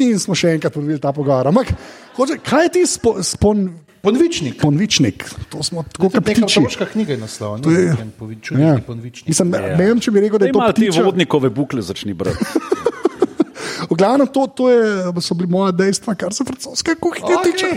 [0.00, 1.52] In smo še enkrat povedali ta pogovor.
[1.52, 1.76] Ampak,
[2.16, 3.66] hoče, kaj je ti spo, spon?
[4.02, 4.58] Ponvičnik.
[4.60, 6.58] Ponvičnik, to smo tako kot Neka ptiči.
[6.58, 7.60] otroška knjiga je naslov.
[7.62, 8.60] To je- Ponvičnik.
[8.60, 8.78] Ja.
[8.86, 9.28] Ponvičnik.
[9.28, 11.02] Mislim, ne vem, če bi rekel, da je to Malo ti ptiča.
[11.02, 12.38] vodnikove bukle začni brati.
[13.90, 17.44] V glavnem, to, to je, so bili moja dejstva, kar se francoske kuhinje okay.
[17.52, 17.70] tiče.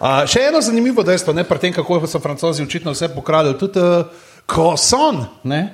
[0.00, 3.78] Uh, še eno zanimivo dejstvo, ne pri tem, kako so francozi očitno vse pokradili, tudi
[3.80, 4.04] uh,
[4.46, 5.26] croissant.
[5.44, 5.68] Ne?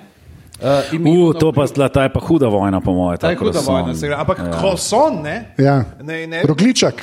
[0.61, 3.19] Uh, U, to pa, zla, ta je pa huda vojna, po mojem.
[3.19, 3.95] Ta je huda vojna.
[4.17, 4.53] Ampak ja.
[4.59, 5.55] croissant, ne?
[5.59, 5.85] Ja.
[6.03, 6.43] Ne, ne.
[6.45, 7.01] Rogličak.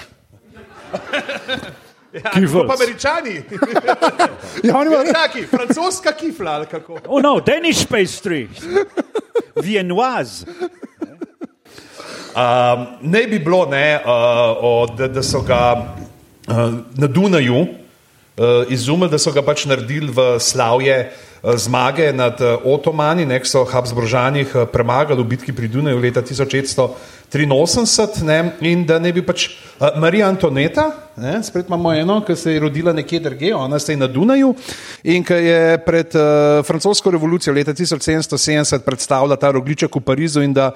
[2.14, 3.42] Ja, tako pa američani.
[4.64, 7.00] Ja, oni imajo- Taki, francoska kifla ali kako.
[7.08, 8.48] Oh, no, Danish pastry.
[9.56, 10.46] Viennoise.
[12.32, 14.12] Um, ne bi bilo, ne, uh,
[14.62, 15.86] o, da, da so ga
[16.48, 16.56] uh,
[16.96, 17.68] na Dunaju uh,
[18.70, 23.50] izumili, da so ga pač naredili v slavje uh, zmage nad uh, Otomani, ne, ki
[23.50, 29.22] so Habsburžani uh, premagali v bitki pri Dunaju leta 1683, ne, in da ne bi
[29.26, 29.50] pač
[29.98, 33.98] Marija Antoneta, ne, spet imamo eno, ki se je rodila nekje drugje, ona se je
[33.98, 34.56] na Dunaju
[35.04, 36.22] in ki je pred uh,
[36.66, 40.72] francosko revolucijo leta 1770 predstavila ta rogliček v Parizu in da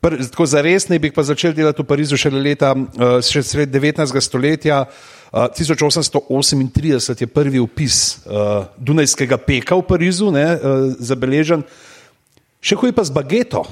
[0.00, 2.84] pr, tako zares ne bi pa začeli delati v Parizu šele leta uh,
[3.24, 4.20] še sred 19.
[4.20, 4.84] stoletja.
[5.30, 11.62] Uh, 1838 je prvi opis uh, Dunajskega peka v Parizu ne, uh, zabeležen,
[12.58, 13.62] še huje pa z bageto.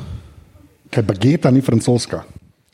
[0.95, 2.23] Kaj bageta ni francoska.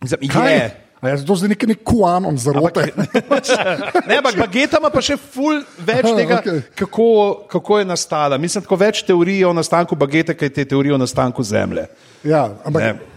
[0.05, 0.53] Mislim, Kaj?
[0.53, 0.67] Je.
[1.05, 2.87] A je to zdaj neki nek kuanon zarote?
[4.09, 6.63] Ne, ampak bageta ima pa še ful več Aha, tega, okay.
[6.81, 7.09] kako,
[7.49, 8.39] kako je nastala.
[8.41, 11.89] Mislim, tako več teorij o nastanku bagete, kot je teorija o nastanku zemlje.
[12.25, 12.81] Ja, ampak.
[12.85, 13.14] Ne.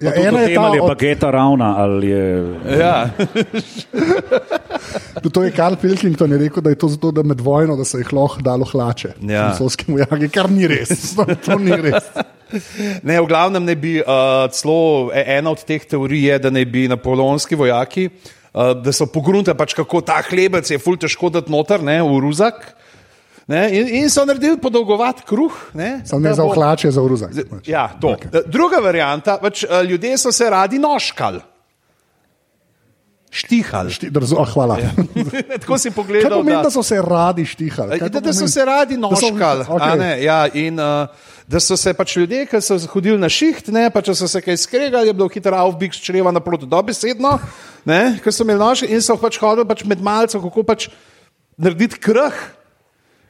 [0.00, 2.54] Ja, Ena je ta, ali je od, bageta ravna ali je.
[2.80, 3.10] Ja.
[5.32, 7.98] to je Karl Pilkington je rekel, da je to zato, da med vojno, da se
[8.00, 9.12] jih lahko dalo hlače.
[9.20, 9.50] Ja.
[9.50, 11.14] Francoski vojaki, kar ni res.
[11.44, 12.08] to ni res.
[13.06, 16.64] Ne, v glavnem ne bi uh, celo e- ena od teh teorij je, da ne
[16.66, 21.52] bi napoleonski vojaki, uh, da so pogrunte pač kako ta hlebec je ful težko dati
[21.52, 22.72] noter, ne, v ruzak.
[23.50, 25.50] Ne, in, in so naredili podolgovat kruh.
[25.74, 27.34] Ne, Sam ne za bo- ohlače, za uruzak.
[27.66, 28.14] Ja, to.
[28.14, 28.44] Okay.
[28.46, 31.40] Druga varianta, pač uh, ljudje so se radi noškali.
[33.30, 33.90] Štihali.
[33.94, 34.78] Šti, da, razu- oh, hvala.
[34.82, 34.90] Ja.
[35.62, 36.30] Tako si pogledal.
[36.38, 37.98] pomeni, da- da so se radi štihali?
[37.98, 39.64] Da, da so se radi so- noškali.
[39.68, 39.98] okej.
[39.98, 40.22] Okay.
[40.22, 41.06] Ja, in uh,
[41.46, 44.42] da so se pač ljudje, ki so hodili na šiht, ne, pa če so se
[44.42, 47.38] kaj skregali, je bilo hitro avbik čreva naproti dobesedno,
[47.86, 50.88] ne, ker so imeli nož in so pač hodili pač med malcem, kako pač
[51.58, 52.34] narediti krh,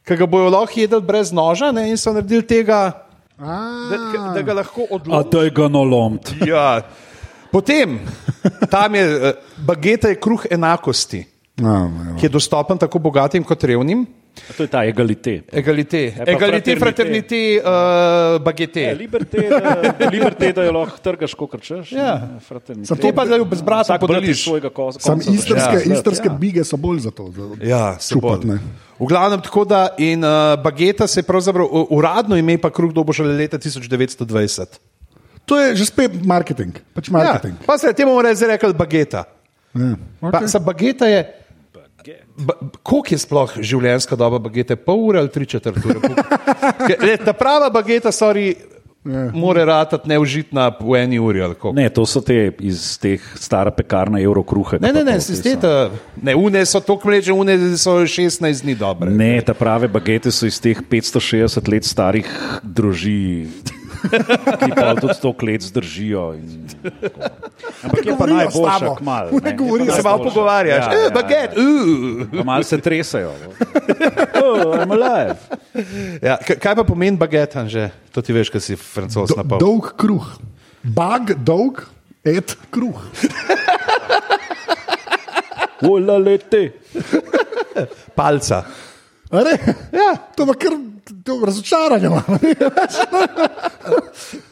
[0.02, 2.80] ki ga bojo lahko jedli brez noža, ne, in so naredili tega,
[3.38, 3.96] da,
[4.34, 5.30] da ga lahko A odločijo.
[5.30, 6.32] da je ga nolomt.
[6.46, 6.80] Ja.
[7.50, 7.98] Potem,
[8.70, 11.24] tam je eh, bageta, je kruh enakosti,
[11.56, 14.06] No, ki je dostopen tako bogatim kot revnim.
[14.40, 15.42] A To je ta egalité.
[15.52, 17.58] Egalite, pa egalite, fraternite.
[17.58, 18.80] uh, bagete.
[18.82, 19.74] Ja, Liberté, da,
[20.08, 21.90] liberté, da jo lahko trgaš, kot češ.
[21.92, 22.38] Ja.
[22.84, 24.44] Sam Te pa da jo brez brata podeliš.
[24.44, 25.00] svojega kosa.
[25.00, 25.92] Sam istrske, Ja.
[25.92, 26.32] istrske ja.
[26.32, 27.28] bige so bolj za to.
[27.28, 28.52] Za Ja, čupat, bo.
[28.54, 28.58] ne.
[29.00, 33.12] V glavnem tako da in uh, bageta se pravzaprav u- uradno ime pa kruh dobo
[33.12, 34.76] šele leta 1920.
[35.42, 36.76] To je že spet marketing.
[36.92, 37.56] Pač Ja, marketing.
[37.66, 39.24] pa se temu reče rekel bageta.
[39.72, 39.96] Ja.
[40.20, 40.46] Pa, Okay.
[40.46, 41.24] sa bageta je.
[42.36, 44.76] Ba, koliko je sploh življenjska doba bagete?
[44.76, 46.00] Pol ure ali tri četrt ure?
[47.02, 48.56] Le, Ta prava bageta, sorry,
[49.04, 49.30] Ja.
[49.32, 51.72] more ratati neužitna v eni uri ali kako.
[51.72, 54.76] Ne, to so te iz teh stara pekarna evrokruhe.
[54.80, 55.90] Ne, ne, ne, se steta.
[56.22, 59.10] Ne, une so tako mleče, une so 16 dni dobre.
[59.10, 62.28] Ne, ta prave bagete so iz teh 560 let starih
[62.62, 63.48] drožij,
[64.64, 66.24] ki pa tudi toliko let zdržijo.
[66.34, 66.66] In.
[67.84, 69.30] Ampak je pa najboljša, kmal.
[69.44, 72.44] Ne govorijo, Se malo pogovarjaš, Ja, ja, ja, eh, baget, uh.
[72.44, 73.32] Malo se tresajo.
[74.40, 75.36] Oh, I'm alive.
[76.22, 77.90] ja, kaj pa pomeni baget, že?
[78.12, 79.58] To ti veš, kaj si francos Do, napol.
[79.60, 80.26] dolg kruh.
[80.82, 81.84] Bag, dolg,
[82.24, 82.96] et kruh.
[85.90, 86.72] Ola lete.
[88.14, 88.64] Palca.
[89.30, 89.54] Are?
[89.92, 90.16] Ja.
[90.36, 90.74] To je kar
[91.46, 92.08] razočaranje.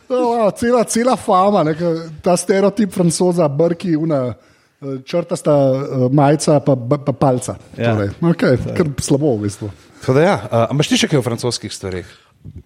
[0.08, 1.74] oh, cela, cela fama, ne,
[2.22, 4.34] ta stereotip francoza, brki, una,
[4.80, 7.56] eh, črtasta eh, majica, pa, pa, pa palca.
[7.76, 7.94] Ja.
[7.94, 9.70] Torej, okay, kar slabo v bistvu.
[10.00, 10.34] Tako Da, ja.
[10.34, 12.06] uh, Ampak ti še kaj o francoskih stvareh?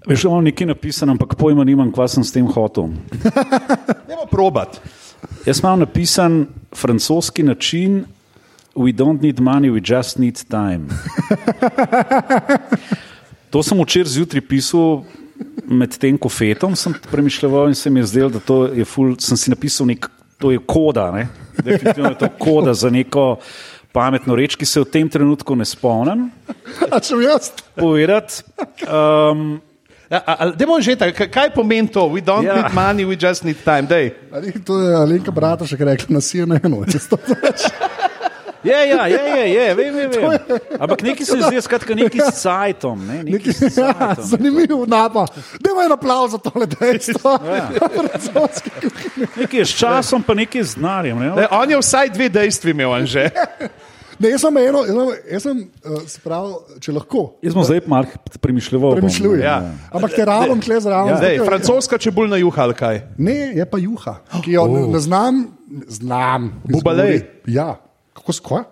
[0.06, 2.90] Veš, imam nekaj napisano, ampak pojma nimam, kva sem s tem hotel.
[4.10, 4.80] Nemo probat.
[5.46, 8.04] Jaz imam napisan francoski način.
[8.74, 10.88] We don't need money, we just need time.
[13.52, 15.02] To sem včeraj zjutraj pisal
[15.66, 19.36] med tem kofetom, sem premišljal in se mi je zdelo, da to je ful, sem
[19.36, 20.06] si napisal nek,
[20.38, 21.28] to je koda, ne?
[21.54, 23.36] definitivno je to koda za neko
[23.92, 26.30] pametno reč, ki se v tem trenutku ne spomnim
[26.88, 27.52] A če bi jaz?
[27.76, 28.40] povedati.
[28.84, 29.60] Um,
[30.08, 30.20] Ja,
[30.52, 32.04] Demo že tako, kaj pomeni to?
[32.04, 32.54] We don't Ja.
[32.58, 33.88] need money, we just need time.
[33.88, 34.12] Dej.
[34.60, 36.84] To je Alenka Brata še rekla na CNN-u.
[36.84, 37.64] če to znaš.
[38.64, 40.38] Je, ja, je, je, je, vem, vem, vem.
[40.82, 43.06] Ampak neki se zdi, skratka, neki s sajtom.
[43.06, 44.24] Ne, neki Neki, s ja, sajtom.
[44.30, 45.34] zanimiv napad.
[45.60, 47.38] Dajmo en aplauz za tole dejstvo.
[47.46, 47.70] Ja.
[49.40, 51.18] Nekaj je s časom, pa nekaj z denarjem.
[51.18, 51.32] Ne?
[51.42, 53.30] Ne, on je vsaj dve dejstvi imel, že.
[54.22, 57.22] Ne, jaz sem eno, jaz sem, jaz sem uh, spravil, če lahko.
[57.42, 58.06] Jaz sem zdaj malo
[58.38, 58.94] premišljeval.
[59.00, 59.42] Premišljujem.
[59.42, 59.56] Ja.
[59.90, 61.16] Ampak te rabim tle zraven.
[61.16, 61.32] Ja.
[61.40, 63.00] ker- francoska čebulna juha ali kaj.
[63.18, 64.84] Ne, je pa juha, ki jo oh.
[64.92, 65.46] ne znam.
[65.88, 67.22] znam Bubalej.
[67.50, 67.80] Ja,
[68.12, 68.62] kako skoj?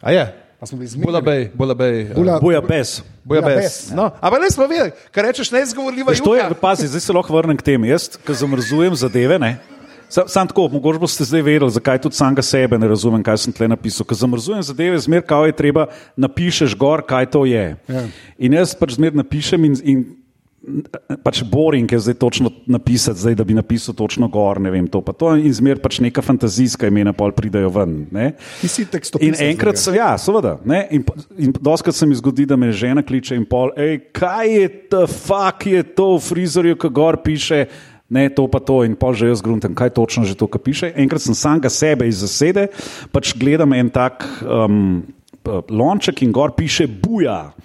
[0.00, 0.24] A je?
[0.64, 1.04] Smo bili zmedeni.
[1.12, 1.96] Bulabej, bulabej.
[2.16, 3.02] Bula- Boja pes.
[3.24, 3.52] Bujabes.
[3.52, 3.96] Bujabes, ja.
[3.96, 7.36] No, ampak ne smo vedeli, kar rečeš neizgovorljiva Veš, to je, pazi, zdaj se lahko
[7.36, 7.84] vrnem k temu.
[7.84, 9.58] Jaz, ki zamrzujem zadeve, ne.
[10.08, 13.52] Sam, sam tako, mogoče boste zdaj vedeli, zakaj tudi samega sebe ne razumem, kaj sem
[13.52, 14.08] tle napisal.
[14.08, 17.76] Ker zamrzujem zadeve, zmer kao je treba, napišeš gor, kaj to je.
[17.88, 18.02] Ja.
[18.38, 20.04] In jaz pač zmer napišem in, in
[21.24, 25.00] pač boring je zdaj točno napisati, zdaj, da bi napisal točno gor, ne vem to.
[25.04, 27.96] Pa to in zmer pač neka fantazijska imena pol pridajo ven.
[28.14, 28.32] Ne.
[28.60, 29.40] Ti si tekstopisec.
[29.40, 30.56] In enkrat sem, ja, seveda.
[30.64, 30.84] Ne?
[30.90, 31.04] In,
[31.38, 35.02] in doskrat se mi zgodi, da me žena kliče in pol, hej, kaj je to,
[35.10, 37.66] fuk je to v frizerju, ki gor piše.
[38.14, 40.92] Ne, to pa to, in pol že jaz gruntam, kaj točno že to, kar piše.
[40.92, 42.68] Enkrat sem samega sebe iz zasede,
[43.10, 45.02] pač gledam en tak um,
[45.72, 47.56] lonček in gor piše buja.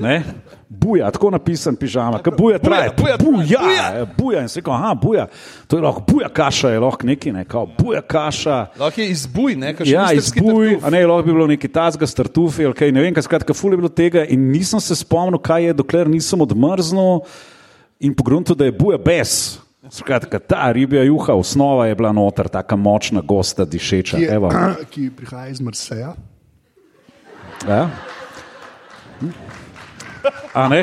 [0.00, 0.20] Ne?
[0.68, 2.90] Buja, tako napisan pižama, ki buja traje.
[2.98, 3.60] buja, buja, buja.
[3.62, 4.40] buja, buja.
[4.42, 5.26] In se rekel, aha, buja.
[5.66, 8.56] To je lahko buja kaša, je lahko neki, ne, kao buja kaša.
[8.76, 10.84] Lahko je izbuj, ne, kaj še Ja, izbuj, tartuf.
[10.84, 13.70] a ne, lahko bi bilo neki tazga, startufi ali kaj, ne vem, kaj skratka, ful
[13.72, 17.22] je bilo tega in nisem se spomnil, kaj je, dokler nisem odmrznil
[18.00, 19.60] in pogruntil, da je buja bes.
[19.86, 24.16] Skratka, ta ribja juha, osnova je bila noter, tako močna, gosta, dišeča.
[24.18, 24.50] ki, je, Evo,
[24.90, 26.16] ki prihaja iz Marseja.
[27.68, 27.86] ja.
[30.52, 30.82] A ne?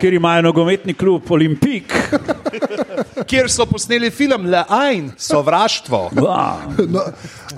[0.00, 1.92] Ker imajo nogometni klub Olimpik.
[3.28, 6.10] Kjer so posneli film Le Ain, sovraštvo.
[6.24, 7.02] Ah, No,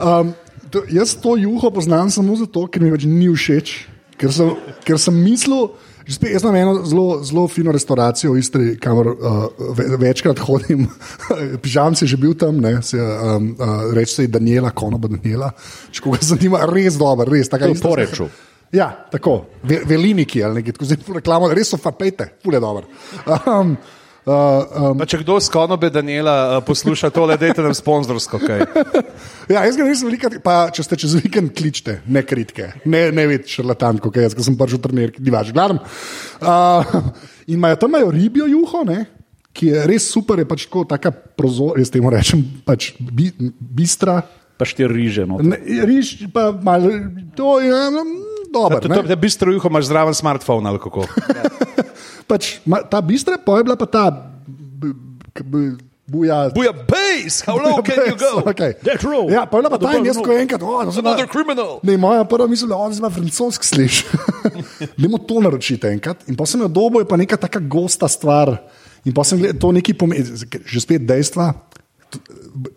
[0.01, 0.33] um,
[0.71, 3.77] to, jaz to juho poznam samo zato, ker mi pač ni všeč.
[4.19, 4.51] Ker sem,
[4.87, 5.71] ker sem mislil,
[6.07, 10.39] že spet, jaz imam eno zelo, zelo fino restavracijo v Istri, kamor uh, ve, večkrat
[10.43, 10.87] hodim.
[11.63, 15.51] Pižam si že bil tam, ne, se, um, uh, reče se Daniela, konoba Daniela.
[15.91, 17.47] Če koga zanima, res dober, res.
[17.51, 18.27] istrska- Poreču.
[18.73, 22.87] Ja, tako, ve, veliniki ali nekaj, tako ful reklamo, res so fapete, ful je dober.
[23.29, 23.75] Um,
[24.25, 28.41] uh, um, Pa če kdo z konobe Daniela uh, posluša tole, dajte nam sponzorsko.
[28.41, 28.65] Kaj.
[29.53, 33.27] Ja, jaz ga nisem veliko, pa če ste čez vikend kličete, ne kritike, ne, ne
[33.29, 35.83] vidite šarlatan, kot jaz, ki sem pač v trenerki, ni vaš, gledam.
[36.41, 37.11] Uh,
[37.45, 39.03] in imajo tam imajo ribjo juho, ne,
[39.53, 43.29] ki je res super, je pač tako, taka prozor, jaz temu rečem, pač bi,
[43.61, 44.23] bistra.
[44.57, 45.27] pa štiri riže.
[45.27, 45.43] No.
[45.43, 46.95] Ne, riž pa malo,
[47.37, 47.83] to je
[48.53, 48.81] mm, dobro.
[48.81, 51.07] To, to, da bistro juho imaš zraven smartphone ali kako.
[52.31, 54.05] Pač, ma, ta bistra, pa je bila pa ta
[54.47, 54.93] b,
[55.45, 55.59] b,
[56.07, 56.51] buja.
[56.55, 58.51] Buja base, how low can you go?
[58.51, 58.77] Okay.
[58.85, 59.31] Death row.
[59.33, 61.81] Ja, pa je bila pa ta in jaz, ko enkrat, oh, sem Another criminal.
[61.87, 64.05] Ne, moja prva misel da zdaj francoski sliši.
[65.01, 66.29] Dajmo to naročiti enkrat.
[66.29, 68.57] In pa sem jo dobo, je pa neka taka gosta stvar.
[69.05, 71.53] In pa sem gledal, to neki pomeni, že spet dejstva.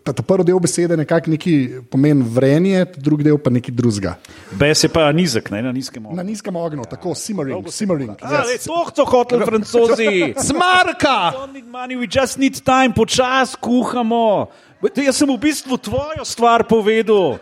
[0.04, 1.54] Ta, ta prvi del besede nekako neki
[1.90, 4.14] pomeni vrenje, drugi del pa nekaj drugega.
[4.56, 6.16] Bes je pa nizek, ne, na nizkem ognju.
[6.16, 8.14] Na nizkem ognju, tako simmering, simmering.
[8.22, 8.64] Yes.
[8.64, 10.08] To so hoteli francozi.
[10.48, 11.32] Smarka!
[11.66, 14.48] Money, we just need time, počasi kuhamo.
[14.96, 17.38] Jaz sem v bistvu tvojo stvar povedal.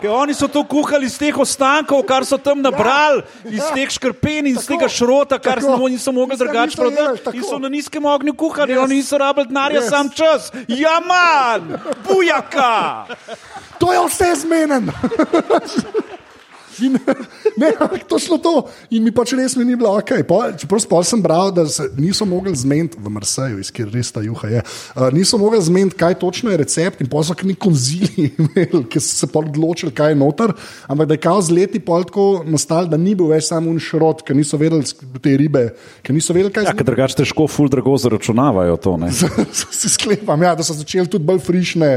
[0.00, 3.70] Ker oni so to kuhali iz teh ostankov, kar so tam nabrali, ja, iz ja.
[3.74, 5.76] teh škrpen in iz Tako, tega šrota, kar tako.
[5.76, 7.36] smo niso mogli drugače prodati.
[7.36, 8.82] In so na nizkem ognju kuhali, Yes.
[8.84, 9.84] oni niso rabili denarja, Yes.
[9.84, 9.90] yes.
[9.90, 10.52] sam čas.
[10.68, 13.06] Ja, man, bujaka!
[13.78, 14.90] To je vse zmeden.
[16.82, 16.98] In,
[17.60, 17.70] ne,
[18.08, 18.54] točno to.
[18.90, 20.12] In mi pač res mi ni bilo ok.
[20.28, 24.12] Pol, čeprav spol sem bral, da se niso mogli zmeniti v Marseju, iz kjer res
[24.12, 24.62] ta juha je.
[24.94, 29.26] Uh, niso mogli zmeniti, kaj točno je recept, in kar neki konzili imeli, ki so
[29.26, 30.52] se odločili, kaj je noter.
[30.88, 33.80] Ampak da je kao z leti pol tako nastal, da ni bil več samo un
[33.82, 34.84] šrot, ker niso vedeli
[35.22, 35.68] te ribe,
[36.02, 38.96] ker niso vedeli, kaj Ja, ker drugače težko, ful drago zaračunavajo to.
[39.00, 39.12] Ne?
[39.80, 41.90] si sklepam, ja, da so začeli tudi bolj frišne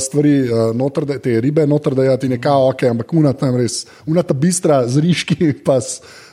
[0.00, 3.56] stvari, uh, noter, da, te ribe, noter, da je ti nekaj ok, ampak una tam
[3.56, 5.78] res, una ta bistra z riški, pa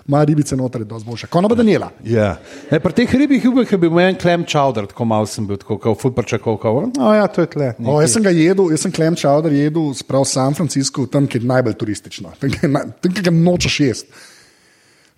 [0.06, 1.28] ima ribice noter, je dosti boljša.
[1.34, 1.89] Kono pa Daniela.
[2.06, 2.36] Ja.
[2.72, 5.80] Ne, pri teh ribjih jubih je bil en klem chowder, tako malo sem bil, tako
[5.82, 6.60] kot ful pričakoval.
[6.62, 7.74] kao, No, ja, to je tle.
[7.82, 11.26] O, jaz sem ga jedel, jaz sem klem chowder jedel sprav v San Franciscu, tam,
[11.28, 14.24] kjer je najbolj turistično, tam, kjer ga nočeš jesti.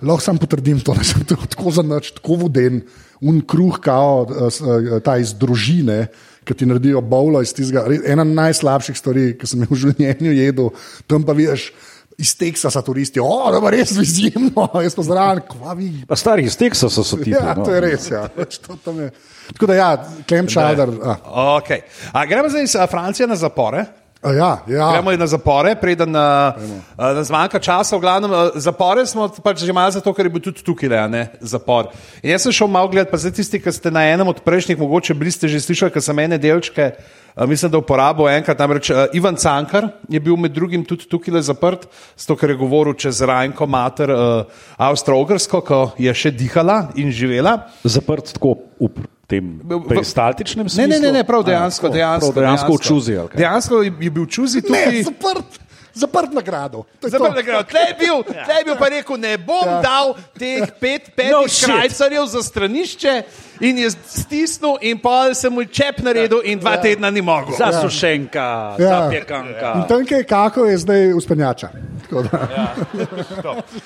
[0.01, 2.81] Lahko sam potrdim to, da sem tako zanač, tako voden,
[3.21, 6.05] un kruh, kao, eh, eh, ta iz družine,
[6.47, 7.85] ki ti naredijo bowlo iz tistega.
[8.07, 10.73] Ena najslabših stvari, ki sem jih v življenju jedel,
[11.09, 11.69] tam pa vidiš.
[12.17, 15.91] Iz Teksasa turisti, o, da bo res izjemno, jaz pa zraven, kva vi.
[16.09, 17.29] Pa stari iz Teksasa so ti.
[17.29, 17.67] Ja, no.
[17.67, 18.07] to je res.
[18.09, 18.23] Ja.
[18.33, 19.11] Pač je.
[19.51, 19.89] Tako da, ja,
[20.25, 20.95] Clem Chowder.
[20.97, 21.19] A,
[21.59, 21.85] Okay.
[22.09, 23.85] A, gremo zdaj iz Francije na zapore.
[24.21, 24.91] A, ja, ja.
[24.91, 26.57] Gremo na zapore, preden uh,
[26.97, 27.97] uh, zmanjka časa.
[27.97, 30.97] V glavnem, uh, zapore smo pač že malo zato, ker je bil tudi tukaj le,
[30.97, 31.91] a ne zapor.
[32.25, 34.79] In jaz sem šel malo gledati, pa zdaj tisti, ki ste na enem od prejšnjih,
[34.79, 36.95] mogoče bili ste že slišali, ker sem ene delčke.
[37.37, 38.57] Mislim, da uporabo enkrat.
[38.57, 41.85] Namreč Ivan Cankar je bil med drugim tudi tukaj le zaprt,
[42.17, 47.59] zato ker je govoril čez Rajnko, mater uh, Avstro-Ogrsko, ko je še dihala in živela.
[47.85, 48.89] Zaprt tako v
[49.27, 49.59] tem
[49.89, 50.87] peristaltičnem Ne, smislu.
[50.89, 51.81] ne, ne, ne prav A, dejansko.
[51.83, 53.13] tako, dejansko, prav dejansko v čuzi.
[53.13, 53.37] ali kaj?
[53.37, 55.03] Dejansko je je bil čuzi Ne, tukaj.
[55.03, 55.59] zaprt,
[55.97, 56.85] zaprt nagrado.
[57.01, 57.17] To je to.
[57.17, 59.81] Zaprl je tle je bil, tle je bil pa rekel, ne bom ja.
[59.81, 61.65] dal teh pet, petih No shit.
[61.65, 63.13] krajcarjev za stranišče
[63.59, 66.81] in je stisnil in pol sem mu čep naredil in dva ja.
[66.81, 67.57] tedna ni mogel.
[67.57, 68.89] Zasušenka, Ja.
[68.89, 69.73] zapjekanka.
[69.75, 71.69] In tam, kjer je kako, je zdaj uspenjača.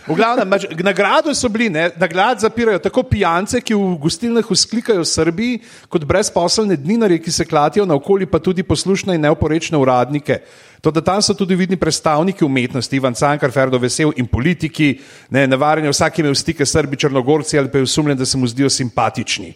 [0.08, 5.02] V glavnem, mač, nagrado so bili, ne, nagrad zapirajo tako pijance, ki v gostilnah usklikajo
[5.02, 5.60] v Srbiji,
[5.90, 10.42] kot brezposelne dninarje, ki se klatijo naokoli, pa tudi poslušne in neoporečne uradnike.
[10.82, 14.96] To, da tam so tudi vidni predstavniki umetnosti, Ivan Cankar, Ferdo Vesel in politiki,
[15.30, 18.48] ne, vsak je imel stike s Srbi, Črnogorci ali pa je usumljen, da se mu
[18.48, 19.54] zdijo simpatični.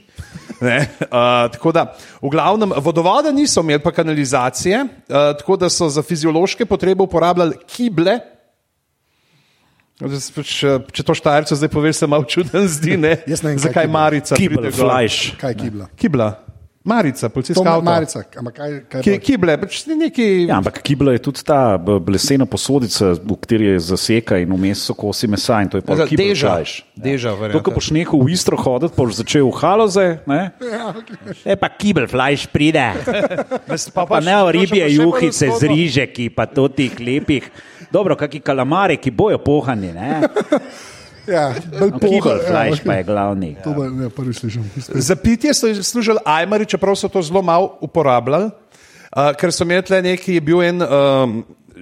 [0.62, 5.90] Ne, uh, tako da, v glavnem, vodovoda niso imeli, pa kanalizacije, uh, tako da so
[5.90, 8.20] za fiziološke potrebe uporabljali kible,
[9.96, 10.50] Zdaj, pač,
[10.92, 12.98] Če to štajerco zdaj poveš, se malo čuden zdi.
[13.00, 13.14] Ne?
[13.32, 14.02] Jaz ne vem, kaj Zakaj je kibla.
[14.02, 14.36] Marica?
[14.36, 14.72] Gor?
[14.76, 15.20] flajš.
[15.40, 15.88] Kaj je kibla?
[15.96, 16.28] Kibla.
[16.86, 17.82] Marica, policijska avto.
[17.84, 18.22] Marica.
[18.36, 19.20] Ampak kaj, kaj Ki, pa?
[19.20, 20.26] kible, pač neki.
[20.46, 24.84] Ja, ampak kibla je tudi ta b- lesena posodica, v kateri je zaseka in vmes
[24.84, 26.48] so kosi mesa in to je pa kibel deža.
[26.48, 26.74] flajš.
[26.96, 30.42] Deža, To, ko boš nehal v istro hoditi, pa boš začel v haloze, ne?
[31.44, 32.86] E pa kibel flajš pride,
[33.92, 37.50] Pa, pa ne o ribje juhice z rižeki, pa to tih lepih.
[37.88, 40.22] Dobro, kakšni kalamari, ki bojo pohani, ne?
[41.28, 43.56] Ja, bolj No, Kibel poha- flajš ja, pa je glavni.
[43.64, 44.64] To bo, ne, prvi slišim.
[44.88, 49.82] Za pitje so služili ajmari, čeprav so to zelo malo uporabljali, uh, ker so imeli
[49.82, 51.36] tle neki, je bil en um,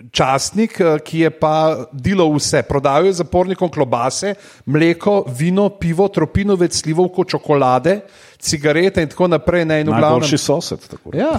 [0.09, 1.53] časnik, uh, ki je pa
[1.91, 2.63] delal vse.
[2.63, 4.35] Prodajal je zapornikom klobase,
[4.65, 7.99] mleko, vino, pivo, tropinovec, slivovko, čokolade,
[8.39, 9.65] cigarete in tako naprej.
[9.65, 10.79] Ne, in v glavnem- Najboljši sosed.
[10.87, 11.11] tako.
[11.13, 11.35] Ja.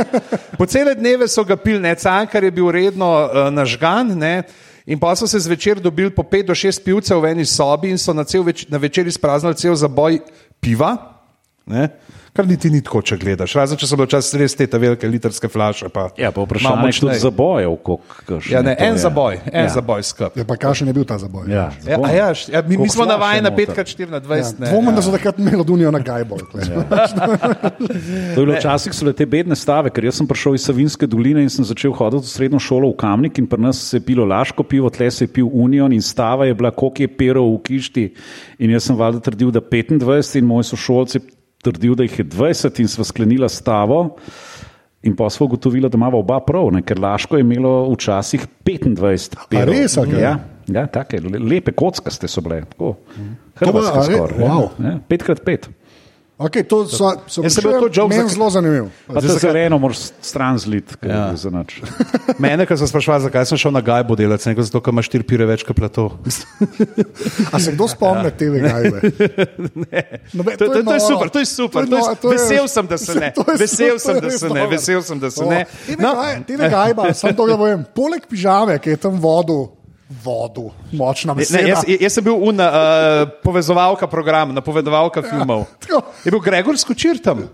[0.58, 4.14] Po cele dneve so ga pil, ne cankar je bil redno uh, nažgan.
[4.14, 4.42] Ne.
[4.90, 7.98] In pa so se zvečer dobili po pet do šest pivcev v eni sobi in
[7.98, 10.18] so na, več, na večer izpraznili cel zaboj
[10.58, 11.19] piva.
[11.66, 11.88] Ne.
[12.32, 13.54] Kar niti ni tako, če gledaš.
[13.54, 15.88] Razen če so bile včasih res te velike litrske flaše.
[15.88, 17.18] Pa Ja, pa vprašanje je tudi močneje.
[17.18, 18.98] za boje, koliko Ja, ne, en je.
[18.98, 19.68] zaboj, en Ja.
[19.68, 20.36] zaboj skup.
[20.36, 21.48] Ja, pa kakšen je bil ta zaboj?
[21.48, 23.66] Ja, Ja, a ja, š- ja, mi, mi smo navajeni na noter?
[23.66, 24.58] 5x4 na Ja, 20.
[24.58, 24.96] ne, Dvomim, ja.
[24.96, 26.38] da so takrat imeli od Unijo na gajbol.
[26.54, 27.06] Ja.
[28.34, 31.06] To je bilo včasih so bile te bedne stave, ker jaz sem prišel iz Savinske
[31.06, 34.00] doline in sem začel hoditi v srednjo šolo v Kamnik in pri nas se je
[34.02, 37.50] pilo laško pivo, tle se je pil Union in stava je bila, koliko je perov
[37.50, 38.06] v kišti.
[38.60, 41.20] In jaz sem valjda trdil, da 25 in moji sošolci
[41.62, 44.16] trdil, da jih je 20 in sva sklenila stavo.
[45.02, 46.82] In pa smo ugotovili, da imamo oba prav, ne?
[46.82, 49.70] ker Laško je imelo včasih 25 perov.
[49.70, 50.20] res, a kaj?
[50.20, 50.34] Ja,
[50.68, 52.62] ja take, le- lepe kockaste so bile.
[52.66, 52.94] Tako.
[53.56, 54.38] To bo- Hrvatske a re- skoraj.
[54.40, 54.68] wow.
[54.78, 55.70] Ja, pet krat pet.
[56.40, 58.86] Okay, to so, so Jaz sem bil to joke meni za- zelo zanimiv.
[59.04, 61.26] Pa to zeleno moraš stran zlit, ker Ja.
[61.28, 61.82] je za nič.
[62.40, 65.20] Mene, ko sem sprašval, zakaj sem šel na gajbo delati, rekel, zato, ker ima štiri
[65.22, 66.16] pire več kot plato.
[67.46, 68.98] A se kdo spomni te gajbe?
[70.32, 71.00] No, be, To, to, to je noro.
[71.02, 71.84] super, to je super.
[71.84, 73.28] To je, noro, to je- vesel sem, da se ne.
[73.32, 74.62] to je- Vesel to sem, je da se ne.
[74.66, 75.60] Vesel sem, da se ne.
[75.98, 77.84] No, Tine gajba, sem to ga povem.
[77.92, 79.68] Poleg pižame, ki je tam vodu,
[80.10, 81.62] vodu, močna Ne, beseda.
[81.68, 85.66] jaz, jaz sem bil un, uh, povezovalka program, napovedovalka filmov.
[85.78, 86.02] tako.
[86.24, 87.46] Je bil Gregor Skočir tam.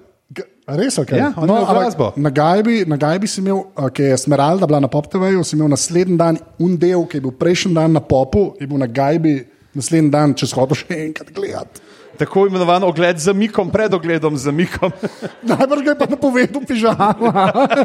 [0.66, 1.20] Res, okay.
[1.20, 2.08] Ja, imel glasbo.
[2.18, 5.68] na gajbi, na gajbi si imel, a, ki je Smeralda bila na PopTV-ju, si imel
[5.70, 9.36] naslednji dan un del, ki je bil prejšnji dan na Popu, je bil na gajbi
[9.78, 11.84] naslednji dan, če shodo še enkrat gledati.
[12.18, 14.92] Tako imenovan ogled za mikom, pred ogledom za mikom.
[15.50, 17.14] Najbrž ga je pa napovedal pižama.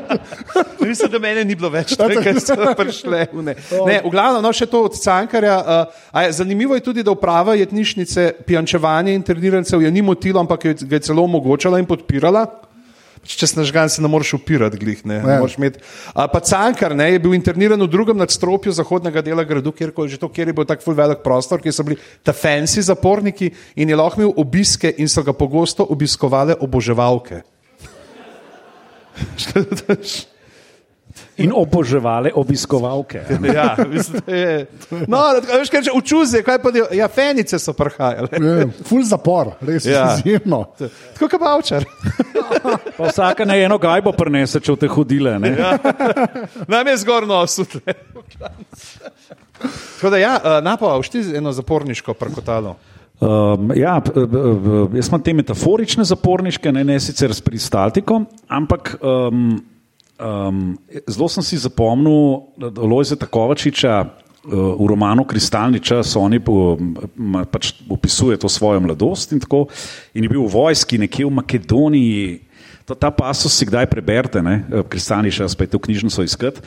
[0.88, 3.28] Mislim, da mene ni bilo več, ker so prišle.
[3.34, 3.56] Ne.
[3.86, 5.58] Ne, v glavnem, no, še to od Cankarja.
[5.62, 10.66] Uh, a je, zanimivo je tudi, da uprava jetnišnice pijančevanje internirancev je ni motilo, ampak
[10.66, 12.48] je, ga je celo omogočala in podpirala.
[13.38, 15.22] Če si nažgan, se ne moreš upirati, glih, ne.
[15.24, 15.40] ne Ja.
[15.40, 15.80] moreš imeti.
[16.14, 20.18] A, pa Cankar ne, je bil interniran v drugem nadstropju zahodnega dela gradu, kjer, že
[20.20, 23.96] to, kjer je bil tako velik prostor, kjer so bili ta fancy zaporniki in je
[23.96, 27.42] lahko imel obiske in so ga pogosto obiskovale oboževalke.
[31.42, 33.22] In oboževale obiskovalke.
[33.56, 34.66] Ja, mislim, je.
[35.08, 35.20] No,
[35.50, 38.30] veš, kaj če učuzi, kaj pa del, ja, fenice so prihajale.
[38.34, 39.92] Je, Ful zapor, res Ja.
[39.92, 40.06] ja.
[40.18, 40.64] izjemno.
[40.78, 41.86] Tako kot Bavčar.
[42.98, 45.38] Pa vsaka na eno gajbo prenese, če v te hodile.
[45.40, 45.54] Ne?
[45.56, 45.72] Ja.
[46.68, 47.82] Nam je zgorno osutle.
[49.96, 52.76] Tako da, ja, eh, napa, všti eno zaporniško prkotalo.
[53.22, 54.40] Um, ja, p- p-
[54.98, 59.60] jaz imam te metaforične zaporniške, ne, ne sicer s pristaltikom, ampak um,
[60.22, 60.78] um,
[61.10, 64.06] zelo sem si zapomnil Lojzeta Kovačiča.
[64.46, 66.16] uh, V romanu Kristalni čas
[66.46, 66.78] po,
[67.16, 69.68] ma, pač opisuje to svojo mladost in tako.
[70.14, 72.42] In je bil v vojski nekje v Makedoniji.
[72.86, 74.66] To, ta pasus si kdaj preberete, ne?
[74.66, 76.62] Eh, Kristalni čas, pa je to knjižnico iskati.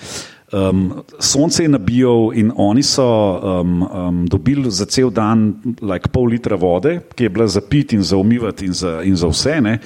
[0.55, 6.31] Um, sonce je nabijal in oni so um, um, dobili za cel dan like, pol
[6.31, 9.61] litra vode, ki je bila za pit in za umivati in za, in za vse.
[9.61, 9.79] Ne?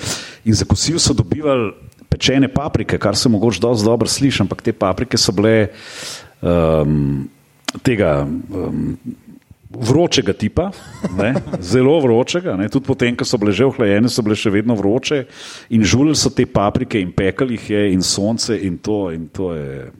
[0.44, 1.72] In za kosil so dobivali
[2.08, 5.68] pečene paprike, kar se mogoče dosti dobro sliši, ampak te paprike so bile
[6.42, 7.28] um,
[7.82, 8.22] tega.
[8.24, 8.98] Um,
[9.68, 10.70] Vročega tipa,
[11.12, 14.72] ne, zelo vročega, ne, tudi potem, ko so bile že ohlajene, so bile še vedno
[14.72, 15.18] vroče
[15.76, 19.52] in žulili so te paprike in pekali jih je in sonce in to, in to
[19.52, 19.90] je.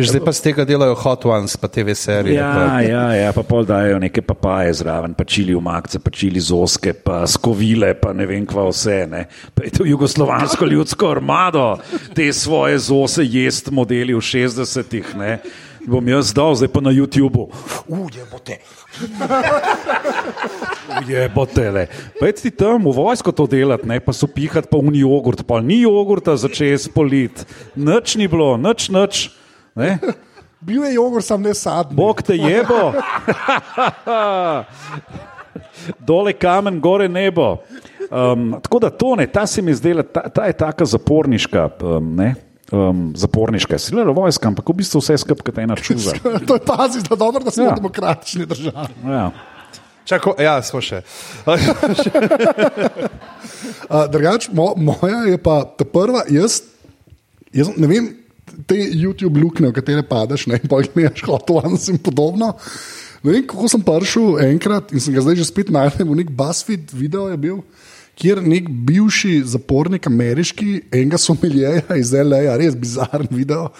[0.00, 2.38] Zdaj pa z tega delajo Hot Ones, pa TV serije.
[2.38, 2.80] Ja, pa.
[2.80, 6.92] ja, ja, pa pol dajo neke papaje zraven, pa čili v makce, pa čili zoske,
[6.92, 9.06] pa skovile, pa ne vem kva vse.
[9.10, 9.24] Ne.
[9.54, 11.78] Pa je to jugoslovansko ljudsko armado,
[12.14, 15.16] te svoje zose jest modeli v 60-ih.
[15.16, 15.40] ne.
[15.86, 17.48] Bom jaz dal, zdaj pa na YouTubu.
[17.88, 18.60] Ujebote.
[21.00, 21.70] Ujebote.
[21.70, 21.86] le.
[22.20, 25.60] Pojdi ti tam v vojsko to delati, ne pa so pihati pa uni jogurt, pa
[25.64, 27.46] ni jogurta za čez polit.
[27.76, 29.39] Nič ni bilo, nič, nič.
[29.74, 29.98] Ne?
[30.60, 31.96] Bil je jogurt, sam ne sadni.
[31.96, 32.88] Bog te jebo.
[36.08, 37.56] Dole kamen, gore nebo.
[38.10, 41.68] Um, tako da to ne, ta se mi zdela, ta, ta je taka zaporniška.
[41.80, 42.34] Um, ne,
[42.72, 46.12] um, zaporniška, silela vojska, ampak v bistvu vse skupaj kot ena čuza.
[46.48, 47.68] to je pazi, da, dobro, da smo Ja.
[47.70, 47.74] ja.
[47.74, 48.88] demokratični državi.
[49.06, 49.30] Ja.
[50.04, 51.02] Čako, ja, smo še.
[51.46, 51.54] Uh,
[54.10, 56.62] drugač, mo, moja je pa ta prva, jaz,
[57.54, 58.10] jaz ne vem,
[58.66, 62.54] te YouTube luknje, v katere padeš, ne, pa jih neš, hotovans in podobno.
[63.22, 66.32] Ne vem, kako sem prišel enkrat in sem ga zdaj že spet najdel v nek
[66.32, 67.58] BuzzFeed video je bil.
[68.20, 73.70] Kjer nek bivši zapornik, ameriški, enega somiljeja iz L.A., res bizaren video,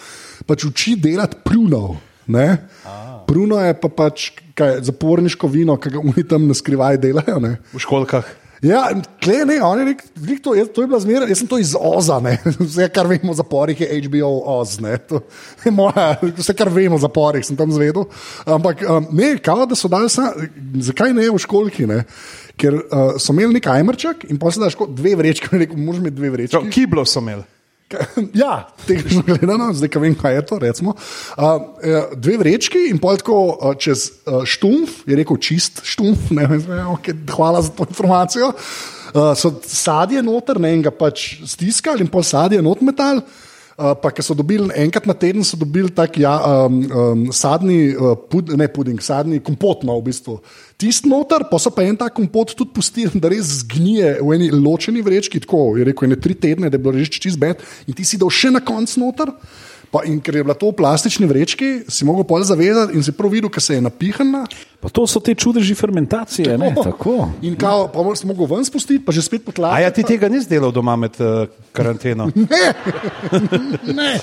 [0.49, 1.99] pač uči delati prunov.
[2.25, 2.57] ne.
[3.27, 7.37] Pruno je pa pač kaj, zaporniško vino, ki ga oni tam na skrivaj delajo.
[7.43, 7.57] Ne.
[7.71, 8.27] V školkah.
[8.61, 8.83] Ja,
[9.23, 11.71] kle, ne, on je rekel, to, jaz, to je bila zmeraj, jaz sem to iz
[11.73, 12.35] Oza, ne.
[12.59, 14.75] vse, kar vemo o zaporih, je HBO Oz.
[14.83, 14.99] Ne.
[15.09, 15.23] To
[15.65, 18.05] je moja, vse, kar vemo o zaporih, sem tam zvedel.
[18.45, 20.29] Ampak um, ne, kao da so dali, sa,
[20.77, 22.03] zakaj ne v školki, ne?
[22.61, 26.61] ker uh, so imeli nek ajmerček in kot dve vrečke, rekel, moraš imeti dve vrečke.
[26.69, 27.47] Kiblo so imeli.
[28.41, 30.59] Ja, tehnično gledano, zdaj vem, kaj je to.
[30.59, 31.43] Recimo, uh,
[32.15, 36.65] dve vrečki in pol tako uh, čez uh, štumf, je rekel čist štumf, ne vem,
[36.95, 38.51] okay, hvala za to informacijo.
[39.11, 43.23] Uh, so sadje noter, ne en ga pač stiskali in pol sadje not metal.
[43.81, 46.35] Uh, pa, ki so dobili enkrat na teden, so dobili tak ja,
[46.67, 50.35] um, um, sadni, uh, pud, ne puding, sadni kompot, no, v bistvu.
[50.81, 54.47] Tisti noter, pa so pa en tak kompot tudi pustili, da res zgnije v eni
[54.49, 57.93] ločeni vrečki, tako je rekel, ne tri tedne, da je bilo res čist bed, in
[57.93, 59.29] ti si dal še na konc noter.
[59.91, 63.13] Pa, in ker je bila to v plastični vrečki, si mogel pol zavedati in si
[63.13, 64.45] prav videl, ker se je napihana.
[64.81, 66.57] Pa to so te čudeži fermentacije.
[66.57, 67.29] Ne, tako.
[67.45, 69.83] In kao, pa si mogel ven spustiti, pa že spet A potlačiti.
[69.83, 72.31] ja, ti tega nisi delal doma med uh, karanteno?
[74.01, 74.19] Ne,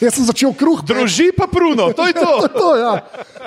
[0.00, 0.80] jaz sem začel kruh.
[0.86, 2.32] Druži pa pruno, to je to.
[2.60, 2.92] to, ja.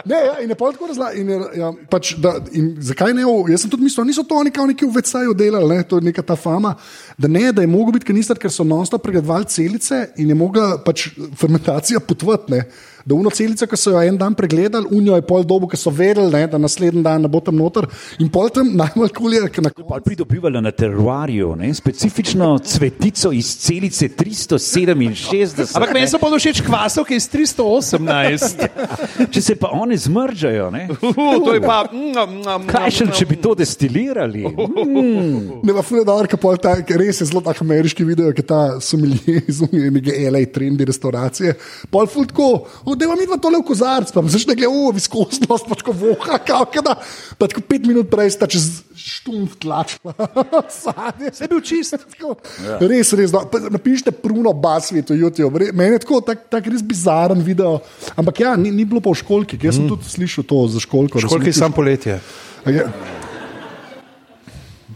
[0.06, 1.50] Ne, ja, in je pol tako razlagal.
[1.58, 2.36] Ja, pač, da,
[2.78, 3.26] zakaj ne?
[3.50, 6.08] Jaz sem tudi mislil, niso to oni kao neki v VC-ju delali, ne, to je
[6.10, 6.76] neka ta fama.
[7.18, 10.78] Da ne, da je mogel biti kanister, ker so non-stop pregledovali celice in je mogla
[10.86, 12.62] pač fermentacija potvati.
[13.06, 15.92] Da uno celico, ki so jo en dan pregledali, unijo je pol dobu, ki so
[15.94, 17.88] vedeli, ne, da naslednji dan ne bo tam noter.
[18.20, 19.88] In pol tam najbolj kul je, ker na koncu.
[19.90, 21.74] Pa pridobivali na teruarju, ne?
[21.74, 25.76] specifično cvetico iz celice 367.
[25.76, 28.68] Ampak meni so pa všeč kvasovke iz 318.
[29.34, 30.88] Če se pa oni zmržajo, ne?
[31.00, 31.84] Uh, to je pa.
[31.92, 34.46] mm, mm, kaj še, če bi to destilirali?
[34.50, 38.62] Ne, pa fuje dobro, ker pol ta, res je zelo tak ameriški video, ki ta
[38.84, 41.56] somilije iz neke LA trendi restauracije.
[41.92, 42.50] Pol ful tako,
[42.96, 46.66] da vam idva tole v kozarc, pa začne gledati, o, viskosnost, pa tako voha, kao,
[46.66, 46.96] kada.
[47.38, 50.14] Pa tako pet minut prej sta čez štumf tlačila.
[50.82, 51.32] Sadje.
[51.34, 51.96] Je bil čist.
[52.12, 52.36] Tako,
[52.82, 53.32] Res, res.
[53.32, 53.44] No.
[53.70, 55.72] Napišite pruno basvi, to YouTube.
[55.74, 57.80] Meni je tako tak, tak res bizaren video.
[58.16, 61.20] Ampak ja, ni, ni bilo pa v školki, jaz sem tudi slišal to za školko.
[61.20, 61.60] Školki resnici.
[61.60, 62.20] sam poletje.
[62.66, 62.90] Ja.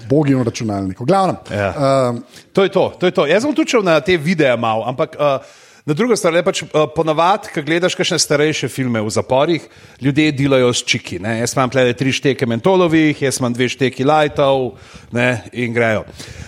[0.09, 1.05] Bogi na računalniku.
[1.05, 2.09] Glavnem, Ja.
[2.09, 3.25] um, To je to, to je to.
[3.25, 5.39] Jaz sem tudi šel na te videe malo, ampak uh,
[5.83, 9.63] Na drugo stran, pač uh, ponavadi, ko gledaš kakšne starejše filme v zaporih,
[9.99, 11.17] ljudje delajo s čiki.
[11.19, 11.41] Ne?
[11.41, 14.77] Jaz imam tle tri šteke mentolovih, jaz imam dve šteki lajtov
[15.11, 15.43] ne?
[15.51, 16.05] in grejo.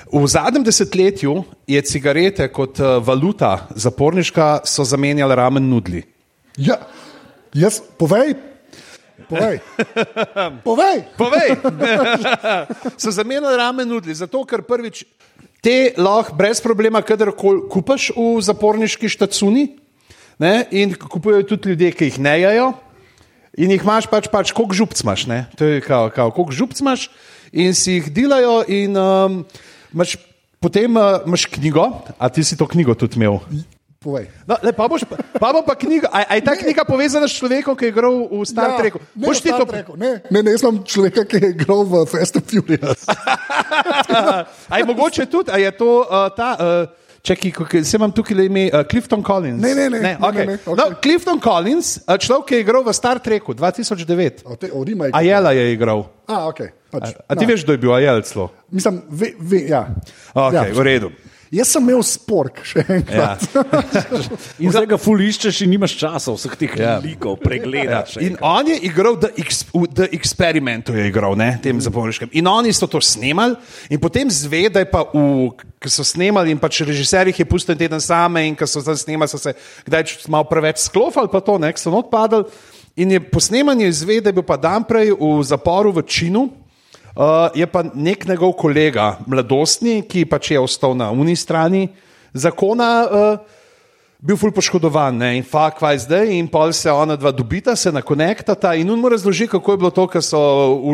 [0.08, 1.36] V zadnjem desetletju
[1.68, 6.06] je cigarete kot uh, valuta zaporniška so zamenjale ramen nudli.
[6.56, 6.80] Ja,
[7.52, 8.38] jaz, povej,
[9.28, 9.60] povej.
[10.68, 11.04] povej.
[11.20, 11.50] Povej,
[13.04, 15.04] so zamenjali ramen nudli, zato ker prvič
[15.66, 19.66] te lahko brez problema, kadarkoli kupaš v zaporniški štacuni.
[20.38, 20.66] Ne?
[20.76, 22.68] In kupujejo tudi ljudje, ki jih ne jajo.
[23.58, 25.46] In jih imaš pač, pač koliko župc imaš, ne?
[25.58, 27.08] to je kao, kao koliko župc imaš,
[27.56, 29.40] in si jih delajo, in um,
[29.96, 30.18] imaš,
[30.60, 31.88] potem uh, imaš knjigo,
[32.20, 33.40] a ti si to knjigo tudi imel.
[34.06, 34.30] Povej.
[34.46, 36.62] No, le, pa, boš, pa, bo pa knjiga, a, a je ta ne.
[36.62, 39.02] knjiga povezana s človekom, ki je igral v Star Treku?
[39.02, 41.82] Ja, ne, Boš ti to Treku, ne, ne, ne, jaz sem človek, ki je igral
[41.90, 43.10] v Fast and Furious.
[44.72, 46.54] A je mogoče tudi, a je to uh, ta.
[46.60, 49.58] Uh, Čekaj, kako- se imam tukaj le ime uh, Clifton Collins.
[49.58, 50.46] Ne, ne, ne, ne, okay.
[50.46, 50.78] ne, ne, okej.
[50.78, 54.46] no, Clifton Collins, človek, ki je igral v Star Treku 2009.
[54.46, 55.10] O, te, je.
[55.10, 56.06] Ajela je igral.
[56.30, 58.52] A, okay, pač, A ti veš, kdo je bil Ajel celo?
[58.70, 59.88] Mislim, ve, ve, ja.
[60.38, 60.70] Okay, ja.
[60.70, 61.10] v redu.
[61.56, 63.46] Jaz sem imel spork, še enkrat.
[63.56, 63.64] Ja.
[64.64, 66.96] In zdaj ga fuliščeš in nimaš časa vseh teh Ja.
[66.96, 66.96] ja.
[67.00, 68.20] likov pregledati.
[68.28, 69.30] In on je igral v
[69.96, 72.34] The Experimentu, je igral, ne, tem zaporniškem.
[72.36, 73.56] In oni so to snemali,
[73.88, 77.48] in potem zve, da je pa v, ko so snemali, in pač režiser jih je
[77.48, 79.56] pustil en teden same, in ko so zdaj snemali, so se
[79.88, 82.50] kdaj malo preveč sklofali, pa to, ne, so not padali.
[83.00, 86.65] In je po snemanju izve, da je bil pa dan prej v zaporu v Činu.
[87.16, 91.86] Uh, je pa nek njegov kolega, mladostni, ki pač je ostal na uni strani
[92.36, 93.38] zakona, uh,
[94.20, 95.30] bil ful poškodovan ne?
[95.38, 99.08] in fakt, kaj zdaj, in pol se ona dva dobita, se nakonektata in on mu
[99.14, 100.42] razloži, kako je bilo to, ker so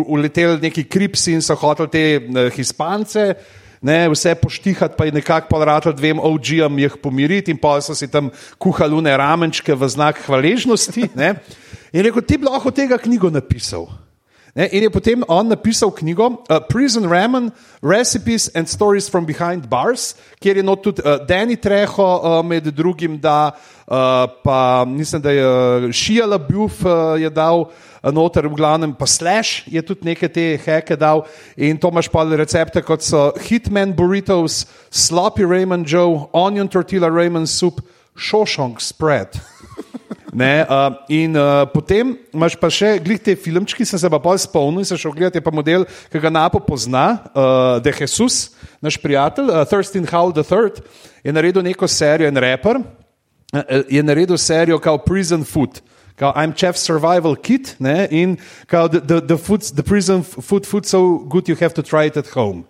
[0.05, 3.26] uleteli neki kripsi in so hoteli te uh, hispance.
[3.82, 8.05] Ne, vse poštihati, pa je nekako podratal dvem OG-jem jih pomiriti, in pa so si
[8.05, 8.30] tam
[8.61, 11.09] kuhali une ramenčke v znak hvaležnosti.
[11.17, 11.34] Ne.
[11.89, 13.89] In rekel, ti bi lahko tega knjigo napisal.
[14.55, 19.69] Ne, in je potem on napisal knjigo uh, Prison Ramen, Recipes and Stories from Behind
[19.69, 23.55] Bars, kjer je tudi uh, Danny Treho, uh, med drugim, da
[23.87, 27.71] uh, pa mislim, da je uh, Shia LaBeouf uh, je dal
[28.03, 31.23] uh, noter, v glavnem pa Slash je tudi neke te heke dal
[31.55, 37.47] in to imaš pa recepte kot so Hitman Burritos, Sloppy Ramen Joe, Onion Tortilla Ramen
[37.47, 37.79] Soup,
[38.17, 39.50] Shawshank Spread.
[40.34, 44.39] Ne, uh, in uh, potem imaš pa še glih te filmčki, sem se pa pol
[44.39, 48.53] spomnil in se šel gledati, je pa model, ki ga Napo pozna, uh, De Jesus,
[48.84, 50.84] naš prijatelj, uh, Thurston Howell III,
[51.24, 55.82] je naredil neko serijo, en raper, uh, je naredil serijo kao Prison Food.
[56.16, 58.38] Kao, I'm chef survival kit ne, in
[58.68, 62.05] kao, the, the, the, food, the prison food, food so good you have to try
[62.05, 62.64] it at home.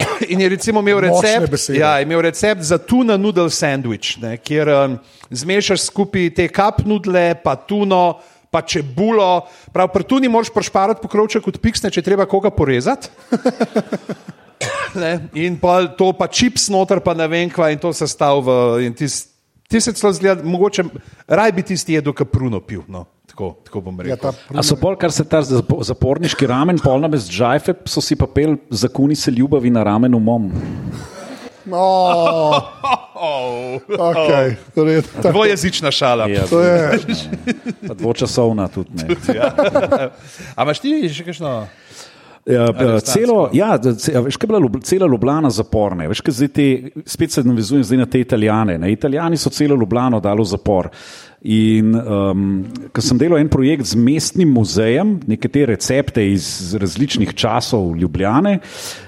[0.32, 4.98] In je recimo imel recept, ja, imel recept za tuna noodle sandwich, ne, kjer um,
[5.30, 8.20] zmešaš skupaj te kap nudle, pa tuno,
[8.50, 9.46] pa čebulo.
[9.72, 13.12] Prav, pri tuni moraš prošparati pokrovček od piksne, če treba koga porezati.
[14.90, 18.42] Ne, in pa to pa čips noter, pa ne vem kva, in to se stav
[18.42, 18.90] v.
[18.98, 20.82] ti se celo zgleda, mogoče
[21.30, 22.82] raj bi tisti jedel, ki pruno pil.
[22.90, 23.06] No,
[23.40, 24.10] tako, tako bom rekel.
[24.12, 28.00] Ja, ta A so pol, kar se ta zapo- zaporniški ramen, polna bez džajfe, so
[28.00, 30.50] si pa pel zakuni se ljubavi na ramen umom.
[31.70, 32.56] Oh,
[33.86, 36.28] okay, red, tako, Dvojezična šala.
[36.28, 36.98] Ja, to je,
[37.88, 39.16] pa dvočasovna tudi ne.
[40.56, 41.52] A imaš ti še kakšno?
[42.48, 42.64] Ja,
[43.04, 46.08] celo, ja, veš, kaj je bila Ljub- cela Ljubljana zaporna.
[46.08, 46.66] Veš, kaj zdaj te,
[47.06, 48.78] spet se navezujem na te Italijane.
[48.78, 48.92] Ne?
[48.92, 50.88] Italijani so celo Ljubljano dali v zapor.
[51.40, 52.40] In um,
[52.92, 58.58] ko sem delal en projekt z mestnim muzejem, neke te recepte iz različnih časov Ljubljane,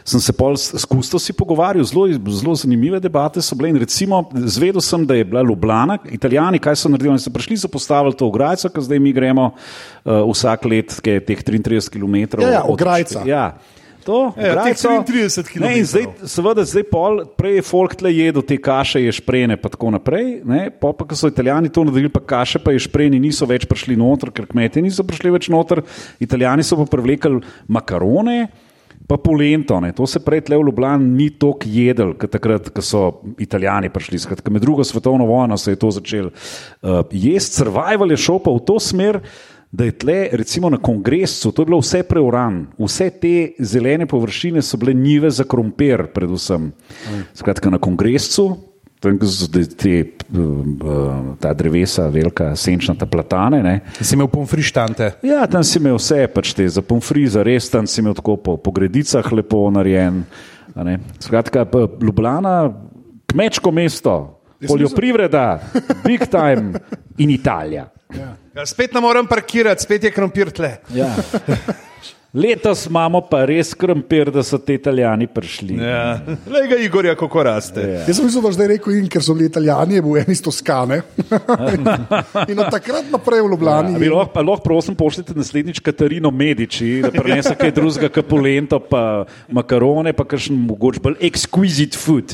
[0.08, 3.74] sem se pol s kustosi pogovarjal, zelo, zelo zanimive debate so bile.
[3.74, 7.68] In recimo, zvedel sem, da je bila Ljubljana, Italijani, kaj so naredili, so prišli, so
[7.68, 12.40] postavili to ograjico, ki zdaj mi gremo uh, vsak let, ki je teh 33 km.
[12.40, 13.26] Ja, ja, ograjica.
[13.28, 13.44] Ja.
[14.04, 14.88] To, teh ograjico.
[15.06, 19.56] 33 Ne, in zdaj, seveda, zdaj pol, prej je folk tle jedel te kaše, ješprene,
[19.60, 20.40] pa tako naprej.
[20.48, 23.96] Ne, pol pa, ko so italijani to naredili, pa kaše, pa ješpreni niso več prišli
[24.00, 25.84] noter, ker kmetje niso prišli več noter.
[26.22, 28.44] Italijani so pa privlekli makarone.
[29.02, 29.90] Pa polento, ne.
[29.92, 33.00] to se prej tle v Ljubljani ni toliko jedel, kot takrat, ko so
[33.42, 34.20] Italijani prišli.
[34.22, 37.58] Skratka, med drugo svetovno vojno se je to začelo uh, jesti.
[37.58, 39.18] Survival je šel pa v to smer,
[39.72, 44.62] da je tle, recimo na kongresu, to je bilo vse preuran, vse te zelene površine
[44.62, 46.72] so bile njive za krompir, predvsem.
[47.34, 48.50] Skratka, na kongresu,
[49.00, 49.94] tam so te, te,
[50.38, 53.62] uh, ta drevesa, velika senčnata platane.
[53.62, 53.80] Ne.
[54.00, 55.10] Si imel pomfrištante.
[55.26, 58.56] Ja, tam si imel vse, pač te za pomfriza, res tam si imel tako po,
[58.60, 60.22] po gredicah lepo narejen.
[60.74, 60.98] a ne.
[61.18, 62.70] Skratka, pa Ljubljana,
[63.32, 64.38] kmečko mesto.
[64.62, 65.58] Poljoprivreda,
[66.04, 66.78] big time
[67.18, 67.88] in Italija.
[68.14, 68.36] Ja,
[68.66, 70.76] spet ne morem parkirati, spet je krompir tle.
[70.94, 71.08] Ja.
[72.32, 75.74] Letos imamo pa res krompir, da so ti italijani prišli.
[75.76, 76.14] Ja.
[76.48, 77.82] Le ga Igorja, kako raste.
[77.84, 77.98] Ja.
[78.08, 80.40] Jaz sem mislil, da zdaj rekel, in ker so bili italijani, je bil en iz
[80.40, 81.02] Toskane.
[82.50, 84.00] in od takrat naprej v Ljubljani.
[84.00, 89.26] Ja, lahko, pa lahko prosim pošljete naslednjič Katarino Medici, da prenese kaj drugega, kapulento, pa
[89.52, 92.32] makarone, pa kakšen mogoče bolj exquisite food.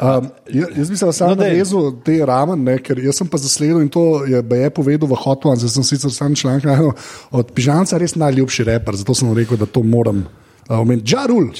[0.00, 3.82] Um, jaz, bi se samo No, navezal te ramen, ne, ker jaz sem pa zasledil
[3.82, 6.92] in to je je povedal v Hot Ones, jaz sem sicer sam članek najdel,
[7.30, 11.12] od Pižanca res najljubši reper, zato sem rekel, da to moram uh, omeniti.
[11.12, 11.50] Džarul.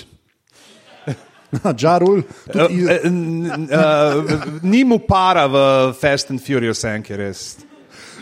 [1.76, 2.22] Džarul.
[2.52, 5.56] Tudi iz- Eh, eh, n- eh, Ni mu para v
[5.92, 7.56] Fast and Furious enki, res.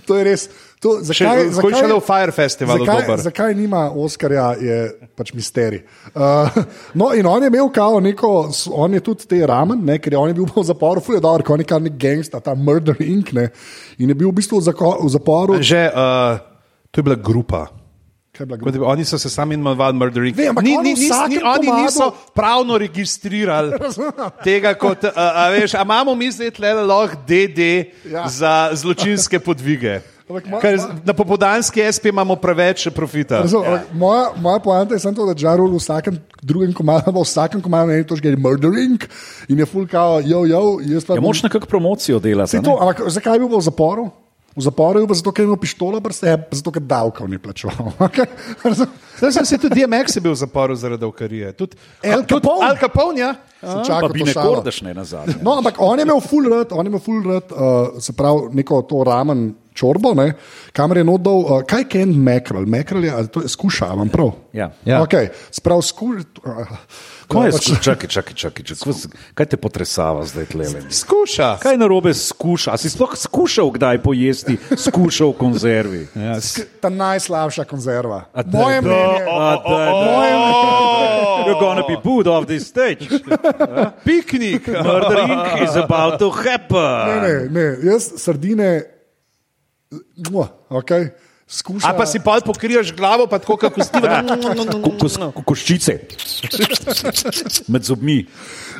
[0.06, 0.48] To je res.
[0.80, 3.20] To, zakaj, Zakaj, šele v Fire Festivalu zakaj, dober.
[3.20, 4.76] zakaj nima Oskarja, je
[5.12, 5.82] pač misterij.
[6.14, 6.48] Uh,
[6.96, 10.18] no, in on je imel kao neko, on je tudi te ramen, ne, ker je
[10.18, 12.96] on je bil v zaporu, fulje dobro, ker on je kar nek gangsta, ta Murder
[12.96, 13.28] Inc.
[13.36, 13.50] Ne,
[14.00, 15.58] in je bil v bistvu v, zako, v zaporu.
[15.60, 16.40] Že, uh,
[16.88, 17.68] to je bila grupa.
[18.40, 20.36] Kot Oni so se sami imenovali Murdering.
[20.36, 23.76] Vem, ampak ni, ni, nis, ni, oni komadu- niso pravno registrirali
[24.46, 27.60] tega, kot, a, a veš, a imamo mi zdaj tle lahko DD
[28.08, 28.24] ja.
[28.28, 30.00] za zločinske podvige.
[30.30, 33.42] Ampak ma- Ker ma- na popoldanski SP imamo preveč profita.
[33.42, 33.82] Razum, ja.
[33.92, 37.90] moja, moja poanta je samo to, da Džarul v vsakem drugem komadu, v vsakem komadu
[37.90, 39.02] ne točke je murdering
[39.50, 42.62] in je full kao, jo, jo, jaz pa Ja, moč nekako promocijo delati.
[42.62, 44.06] To, ampak zakaj je bil v zaporu?
[44.50, 46.10] V zaporu je bil zato, ker je imel pištolo, pa
[46.50, 47.94] zato, ker davkov ni plačeval.
[48.02, 48.26] Okay?
[49.20, 51.52] Zdaj sem se tudi DMX je bil v zaporu zaradi avkarije.
[51.54, 52.66] Tudi Al tudi Capone.
[52.66, 53.30] Al Capone, ja.
[53.62, 54.54] Čakal bi to ne šalo.
[54.54, 55.34] kordaš ne nazadnje.
[55.42, 58.50] No, ampak on je imel full rad, on je imel full rad, uh, se pravi,
[58.52, 60.34] neko to ramen čorbo, ne,
[60.70, 62.66] kamer je not dal, uh, kaj je Ken Mackerel?
[62.66, 64.34] Mackerel je, ali to je skuša, imam prav?
[64.52, 64.68] Ja.
[64.84, 65.00] Ja.
[65.00, 66.28] Okay, sprav skuša.
[66.40, 66.76] Uh,
[67.30, 68.92] Kaj, je, pač, sku- čakaj, čakaj, čakaj, čakaj.
[69.34, 70.64] kaj te potresava zdaj tle?
[70.90, 71.62] Skuša.
[71.62, 72.72] Kaj narobe skuša?
[72.72, 76.02] A si sploh skušal kdaj pojesti skušal v konzervi?
[76.20, 76.34] Ja,
[76.80, 78.26] ta najslabša konzerva.
[78.44, 79.22] Moje mnenje.
[79.22, 79.62] da.
[81.46, 83.06] You're gonna be booed off this stage.
[84.04, 84.66] Piknik.
[84.66, 87.22] Murdering is about to Ne, happen.
[87.22, 88.82] ne, ne, jaz sardine,
[90.70, 91.10] okay,
[91.48, 91.90] skušam.
[91.90, 94.28] A pa si pa pokriješ glavo, pa tako kot Steven.
[94.84, 95.98] Ko- kos- ko- Koščice
[97.72, 98.20] med zobmi.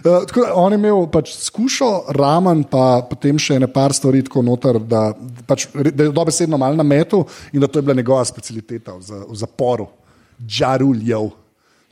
[0.00, 4.22] Uh, tako, da on je imel pač skušal, ramen, pa potem še ene par stvari
[4.24, 5.10] tako noter, da,
[5.46, 9.02] pač, da je dobesedno mal na metu in da to je bila njegova specialiteta v,
[9.02, 9.88] za- v zaporu,
[10.48, 11.30] žaruljev.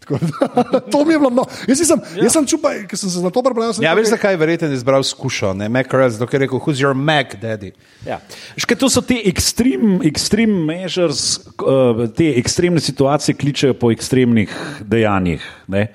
[0.92, 3.42] To mi je bilo, no, jaz sem, jaz sem čupaj, ker sem se na to
[3.44, 3.72] prebral.
[3.74, 6.82] sem Ja, veš, zakaj je verjetno izbral skušo, ne Mackerel, zato ker je rekel, who's
[6.82, 7.72] your Mac, daddy?
[8.06, 8.20] Ja.
[8.56, 15.44] Škaj, to so te extreme, extreme measures, uh, te ekstremne situacije, kličejo po ekstremnih dejanjih.
[15.68, 15.88] ne.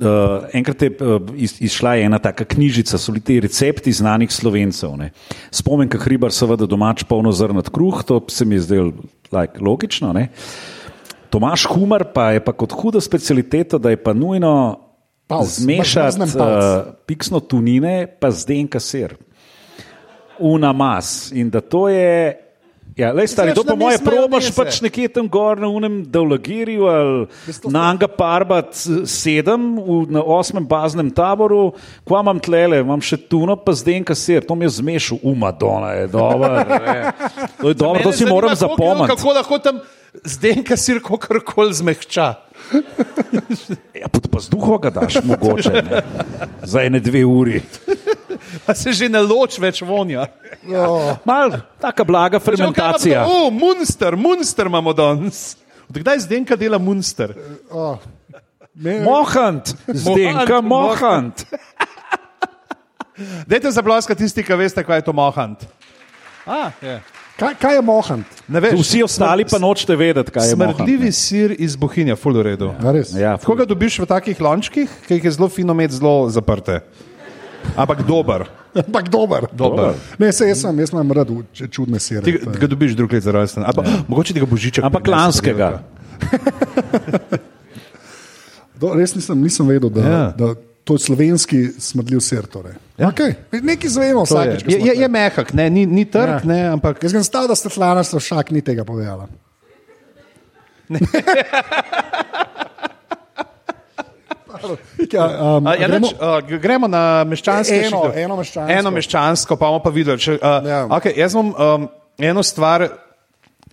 [0.00, 4.32] Uh, enkrat je uh, iz, izšla je ena taka knjižica, so bili ti recepti znanih
[4.32, 4.94] slovencev.
[4.96, 5.10] Ne.
[5.52, 8.92] Spomenka hribar, seveda domač polnozrnat kruh, to se mi je zdelo
[9.28, 10.14] like, logično.
[10.16, 10.30] Ne.
[11.30, 14.80] Tomaš Humar pa je pa kot huda specialiteta, da je pa nujno
[15.44, 19.14] zmešati uh, piksno tunine pa zdenka sir.
[20.38, 21.32] Una mas.
[21.32, 22.36] In da to je.
[22.96, 26.88] Ja, lej, stari, to po moje namesto probaš pač nekje tam gor na unem Davlagirju
[26.90, 27.26] ali
[27.70, 28.74] na Anga Parbat
[29.06, 31.72] sedem v, na osmem baznem taboru,
[32.08, 36.10] kva imam tlele, imam še tuno, pa zdenka sir, to mi je zmešal, umadona je
[36.10, 36.50] dobro.
[37.60, 39.10] To je dobro, to si moram zapomniti.
[39.14, 39.80] Kako lahko tam
[40.24, 42.34] zdenka sir kakorkoli zmehča.
[43.94, 46.02] Ja, pa, z duho ga daš, mogoče, ne.
[46.62, 47.62] za ene dve uri.
[48.66, 50.26] Pa se že ne loč več vonja.
[51.24, 53.24] Mal, taka blaga fermentacija.
[53.26, 55.56] O, Munster, Munster imamo danes.
[55.90, 57.34] Od kdaj zdenka dela Munster?
[58.74, 61.44] Ne, Mohant, zdenka, mohant.
[63.50, 65.66] Dajte zaploska tisti, ki veste, kaj je to mohant.
[66.48, 66.94] A, je.
[67.36, 68.38] kaj, kaj je mohant?
[68.48, 70.78] Vsi ostali pa nočete vedeti, kaj je mohant.
[70.78, 72.70] Smrdljivi sir iz Bohinja, full v redu.
[72.80, 73.12] Ja, res.
[73.12, 76.80] Ja, Kako ga dobiš v takih lončkih, ki jih je zelo fino imeti zelo zaprte?
[77.76, 78.46] Ampak dober.
[78.86, 79.46] Ampak dober.
[79.52, 79.94] dober.
[80.18, 81.28] Ne, se jaz, sem, jaz imam rad
[81.70, 82.22] čudne sire.
[82.22, 83.62] Ti to ga dobiš drug let za rojsten.
[83.66, 83.72] Ja.
[84.08, 84.84] Mogoče ti ga božiček.
[84.84, 85.82] Ampak lanskega.
[88.80, 90.20] Do, res nisem, nisem vedel, da, ja.
[90.32, 90.54] Da
[90.88, 92.46] to je slovenski smrdljiv sir.
[92.48, 92.72] Torej.
[92.96, 93.10] Ja.
[93.12, 93.34] Okay.
[93.52, 94.72] Nekaj zvemo To Je, vsakeč.
[94.72, 96.48] je, je, je mehak, ne, ni, ni trg, Ja.
[96.48, 99.28] ne, ampak Jaz sem stal, da ste flana, ste však ni tega povedala.
[105.12, 108.22] Ja, um, ja, gremo, neč, uh, gremo na meščanske Eno- rešitve.
[108.22, 108.72] eno meščansko.
[108.72, 110.18] Eno meščansko, pa bomo pa videli.
[110.18, 110.80] Če, uh, Ja.
[110.88, 111.88] okay, jaz bom um,
[112.18, 112.88] eno stvar,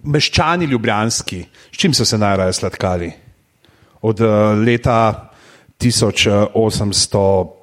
[0.03, 3.11] meščani ljubljanski, s čim so se najraje sladkali?
[4.01, 4.27] Od uh,
[4.57, 5.29] leta
[5.79, 7.56] 1885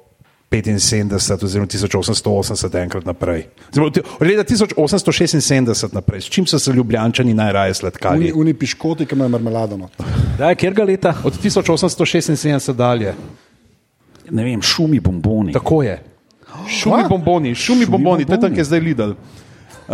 [0.63, 3.45] 75 oziroma 1880 enkrat naprej.
[3.71, 8.31] Oziroma, od leta 1876 naprej, s čim so se ljubljančani najraje Uni, sladkali?
[8.35, 9.77] uni piškoti, ki imajo marmelado.
[9.77, 9.91] not.
[10.37, 11.13] Daj, kjer ga leta?
[11.23, 13.13] Od 1876 dalje.
[14.31, 15.53] Ne vem, šumi bomboni.
[15.53, 16.03] Tako je.
[16.67, 17.09] Šumi Kva?
[17.09, 19.11] bomboni, šumi bomboni, to je tam, kjer je zdaj Lidl.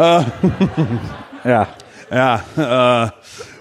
[1.45, 1.65] Ja.
[2.11, 3.09] Ja, uh,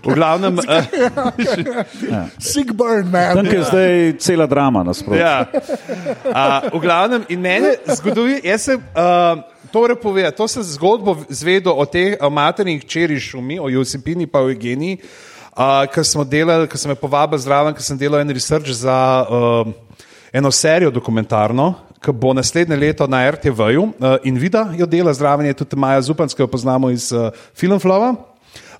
[0.04, 0.58] v glavnem.
[0.58, 3.36] Uh, Sick burn, man.
[3.36, 5.20] Tam je zdaj cela drama nasprotno.
[5.20, 5.46] ja.
[6.24, 8.82] uh, v glavnem, in meni zgodovina, jaz sem.
[8.94, 14.26] Uh, Torej, pove, to sem zgodbo zvedel o teh uh, maternih čeri šumi, o Josipini
[14.26, 14.98] in o Eugeniji,
[15.54, 18.96] uh, ki smo delali, ki sem me povabil zraven, ker sem delal en research za
[19.22, 19.70] uh,
[20.34, 25.46] eno serijo dokumentarno, ki bo naslednje leto na RTV-ju uh, in vida jo dela zraven,
[25.46, 28.14] je tudi Maja Zupanska, ki jo poznamo iz uh, Filmflova.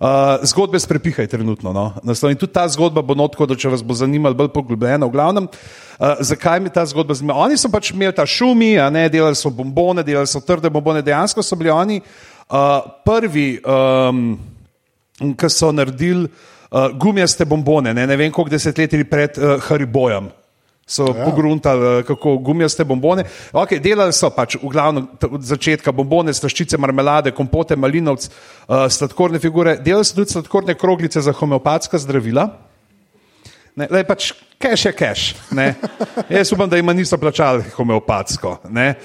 [0.01, 1.73] Uh, zgodbe sprepihaj trenutno.
[1.77, 1.93] No?
[2.03, 5.05] Naslov, in tudi ta zgodba bo notko, da če vas bo zanimalo bolj poglobljeno.
[5.11, 7.37] V glavnem, uh, zakaj mi ta zgodba zanima?
[7.37, 11.05] Oni so pač imeli ta šumi, ne delali so bombone, delali so trde bombone.
[11.05, 14.39] Dejansko so bili oni uh, prvi, um,
[15.37, 20.33] ki so naredili uh, gumijaste bombone, ne, ne vem koliko desetletij pred uh, Haribojem.
[20.91, 21.25] So ja.
[21.25, 23.25] pogruntali, eh, kako gumijaste bombone.
[23.53, 29.39] Okay, delali so pač v glavnem od začetka bombone, slaščice, marmelade, kompote, malinovc, uh, sladkorne
[29.39, 29.77] figure.
[29.79, 32.49] Delali so tudi sladkorne kroglice za homeopatska zdravila.
[33.79, 35.37] Ne, lej, pač cash je cash.
[35.55, 35.77] ne.
[36.35, 38.57] Jaz upam, da jim niso plačali homeopatsko.
[38.75, 38.97] ne.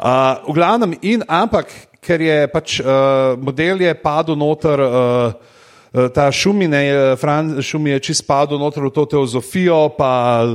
[0.00, 1.70] Uh, v glavnem, in ampak,
[2.02, 4.82] ker je pač uh, model je padel noter.
[4.82, 5.58] Uh,
[5.90, 10.46] Ta šumine, Fran Šumi je čist padel noter v to teozofijo, pa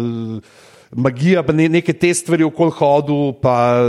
[0.96, 3.84] magija, pa ne, neke te stvari okoli hodu, pa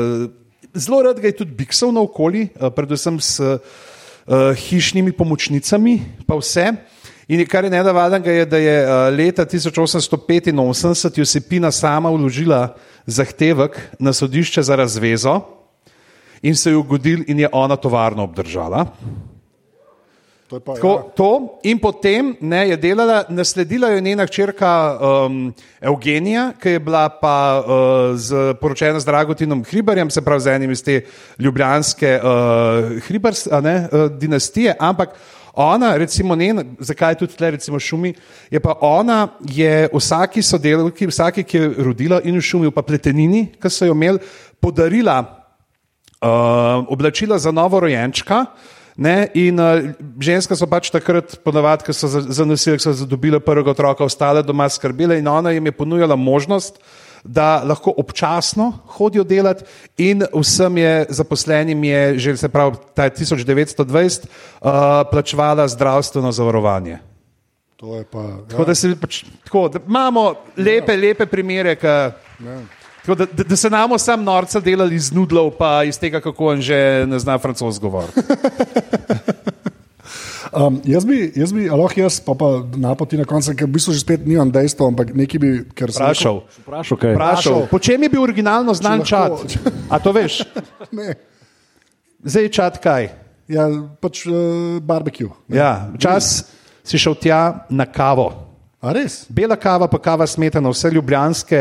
[0.75, 3.59] zelo rad ga je tudi biksal naokoli, uh, predvsem s uh,
[4.67, 6.73] hišnimi pomočnicami, pa vse.
[7.27, 12.77] In kar je nedavadnega, je, da je uh, leta 1885 Josipina sama vložila
[13.07, 15.41] zahtevek na sodišče za razvezo
[16.43, 18.87] in se je ugodil in je ona tovarno obdržala.
[20.47, 21.03] To pa, Tako, ja.
[21.19, 26.81] to in potem ne, je delala, nasledila jo je njena hčerka um, Eugenija, ki je
[26.81, 31.01] bila pa uh, z, poročena z Dragotinom Hribarjem, se pravi z enim iz te
[31.39, 35.19] ljubljanske uh, Hribars, ne, uh, dinastije, ampak
[35.53, 38.15] ona, recimo, njen, zakaj je tudi tle, recimo, šumi,
[38.51, 43.49] je pa ona je vsaki sodelavki, vsaki, ki je rodila in v šumi, pa pletenini,
[43.59, 44.23] ki so jo imeli,
[44.61, 45.19] podarila
[46.23, 48.45] uh, oblačila za novorojenčka.
[48.97, 53.37] Ne, in uh, ženska so pač takrat, ponavadi, ko so za- zanosile, ko so dobile
[53.37, 56.81] prvega otroka, ostale doma skrbele in ona jim je ponujala možnost,
[57.23, 59.65] da lahko občasno hodijo delati
[59.99, 64.71] in vsem je zaposlenim je že se pravi, ta je 1920 uh,
[65.11, 66.99] plačevala zdravstveno zavarovanje.
[67.77, 68.23] Pa.
[68.49, 68.65] Tako Ja.
[68.65, 72.13] da, se, pač, tako, da imamo lepe, lepe primere, ka,
[73.07, 76.53] tako, da, da, da se nam sam norca delali iz nudlov, pa iz tega, kako
[76.57, 78.21] on že ne zna francosko govoriti.
[80.57, 82.47] Um, jaz bi, jaz bi, aloh jaz, pa pa
[82.81, 86.01] napoti na koncu, ker v bistvu že spet nimam dejstva, ampak nekaj bi, ker sem
[86.01, 86.39] Vprašal.
[86.63, 87.17] Vprašal, kaj je.
[87.19, 89.37] Vprašal, po čem je bil originalno znan čat?
[89.93, 90.47] A to veš?
[90.97, 91.19] Ne,
[92.25, 93.11] Zdaj je čat kaj?
[93.51, 93.67] ja,
[94.03, 95.31] pač uh, barbecue.
[95.51, 95.59] Ne.
[95.59, 96.47] Ja, čas
[96.87, 98.31] si šel tja na kavo.
[98.83, 99.25] A res?
[99.33, 101.61] Bela kava, pa kava smetana, vse ljubljanske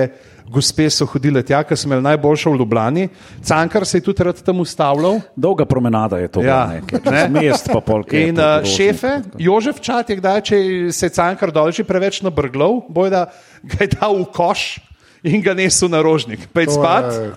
[0.49, 3.07] gospe so hodile tja, ker smo imeli najboljšo v Ljubljani.
[3.41, 5.19] Cankar se je tudi rad tam ustavljal.
[5.35, 8.13] Dolga promenada je to, Ja, ne, ker mest pa polk.
[8.13, 10.57] In uh, šefe, Jožef Čat je kdaj, če
[10.91, 13.25] se je cankar dol že preveč nabrglal, boj da
[13.63, 14.79] ga je dal v koš
[15.25, 17.11] in ga nesel na rožnik, pej To spat.
[17.13, 17.33] je-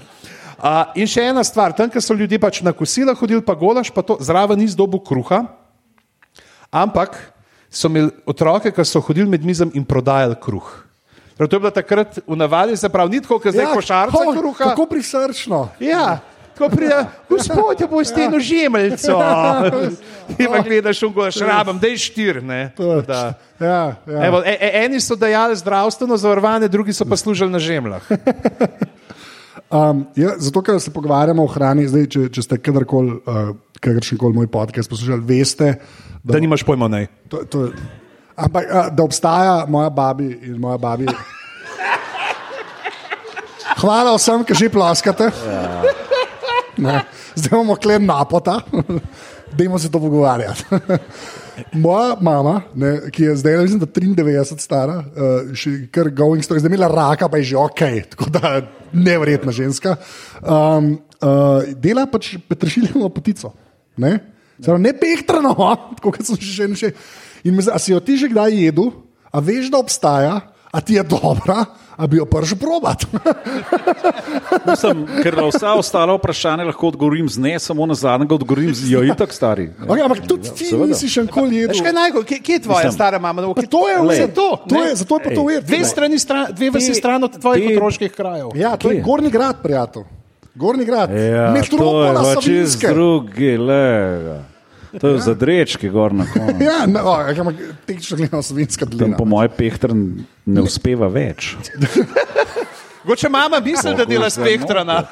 [0.59, 3.95] Uh, in še ena stvar, tam, kjer so ljudje pač na kosila hodili, pa golaš,
[3.95, 5.47] pa to zraven ni zdobu kruha,
[6.75, 7.15] ampak
[7.71, 10.67] so imeli otroke, ki so hodili med mizami in prodajali kruh.
[11.39, 14.25] Torej, to je bilo takrat v navadi, se pravi, ni tako, kot zdaj ja, košarca
[14.25, 14.65] ho, kruha.
[14.73, 15.61] Kako prisrčno.
[15.79, 16.19] Ja,
[16.59, 19.21] ko pride, gospod, boš ti nožemeljico.
[20.37, 22.43] Ti pa gledaš v gor, šrabam, da je štir.
[22.43, 22.73] Ne,
[23.07, 23.39] da.
[23.61, 24.27] Ja, ja.
[24.27, 28.03] Evo, e, e, eni so dajali zdravstveno zavarovanje, drugi so pa služili na žemljah.
[29.69, 33.51] Um, ja, zato, ker se pogovarjamo o hrani, zdaj, če, če ste kadarkoli, uh,
[33.85, 35.75] kakršen koli moj podcast poslušali, veste,
[36.23, 36.89] da, Da nimaš pojma
[37.29, 37.67] to, to,
[38.39, 41.07] ampak, uh, da obstaja moja babi in moja babi.
[43.79, 45.31] Hvala vsem, ki že ploskate.
[46.79, 47.03] Ne,
[47.35, 48.61] zdaj imamo klem napota,
[49.59, 50.65] dajmo se to pogovarjati.
[51.75, 56.63] Moja mama, ne, ki je zdaj mislim, da 93 stara, uh, še kar going story,
[56.63, 57.83] zdaj imela raka, pa je že ok,
[58.15, 58.61] tako da
[58.95, 59.97] nevrjetna ženska.
[60.39, 63.51] Um, uh, dela pač petršiljno potico.
[63.99, 64.21] Ne,
[64.59, 65.55] Zdaj, ne pehtrano,
[65.99, 66.93] tako kot sem že še.
[67.43, 68.91] In me, zna- a si jo ti že kdaj jedel,
[69.27, 71.65] a veš, da obstaja, a ti je dobra,
[71.95, 73.05] a bi jo prišel probat.
[74.67, 78.91] Mislim, ker na vsa ostala vprašanja lahko odgovorim z ne, samo na zadnjega odgovorim z
[78.91, 79.69] jo, itak stari.
[79.81, 80.87] okay, ampak tudi ti seveda.
[80.89, 81.95] nisi še nikoli kaj jedel.
[81.95, 83.43] najgore, kje, kje je tvoja Mislim- stara mama?
[83.49, 84.49] Pa kje- To je vse to.
[84.65, 85.65] to je, zato je pa to ujet.
[85.65, 88.49] Dve, strani stran, dve vasi Ti- stran od tvojih otroških krajev.
[88.55, 89.03] Ja, to je Kje?
[89.03, 90.05] Gorni grad, prijatelj.
[90.55, 91.09] Gorni grad.
[91.09, 92.87] Ja, to je Metropola pa čez Savinske.
[92.89, 94.39] drugi, lega.
[94.95, 96.63] To je za drečki gor na koncu.
[96.65, 97.01] Ja, no,
[97.41, 97.55] ampak
[97.87, 99.17] tehnično gledano Savinska Tam dolina.
[99.17, 99.93] po mojem pehtr
[100.47, 101.55] ne uspeva več.
[103.05, 105.07] Mogoče mama misli, da dela spektrana.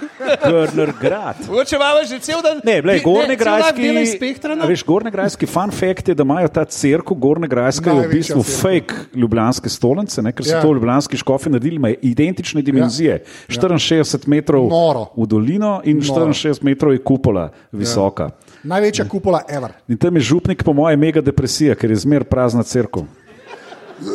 [0.45, 1.37] Gorner grad.
[1.49, 2.61] Mogoče mama že cel dan.
[2.65, 4.65] Ne, glej, cel dan Gornegrajski, dela iz spektrana.
[4.65, 8.61] a veš, Gornegrajski fun fact je, da imajo ta crkva Gornegrajska je v bistvu cerkev.
[8.61, 10.61] fake ljubljanske stolnice, ne, ker so Ja.
[10.61, 13.23] to ljubljanski škofi naredili, imajo identične dimenzije.
[13.49, 15.07] 64 metrov Noro.
[15.17, 18.31] v dolino in 64 metrov je kupola visoka.
[18.67, 19.77] Največja kupola ever.
[19.89, 23.07] In tam je župnik, po mojem, mega depresija, ker je zmer prazna crkva.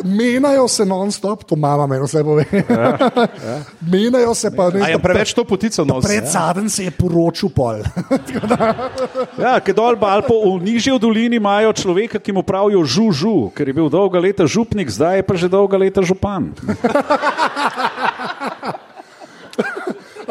[0.04, 2.44] Menjajo se non-stop, to mama meni vse pove.
[3.92, 6.04] Menjajo se pa A je preveč to potico nos?
[6.06, 7.82] Pred zadnjim se je poročil pol.
[9.42, 13.74] Ja, ker dol pa v nižji dolini imajo človeka, ki mu pravijo žužu, ker je
[13.74, 16.52] bil dolga leta župnik, zdaj je pa že dolga leta župan.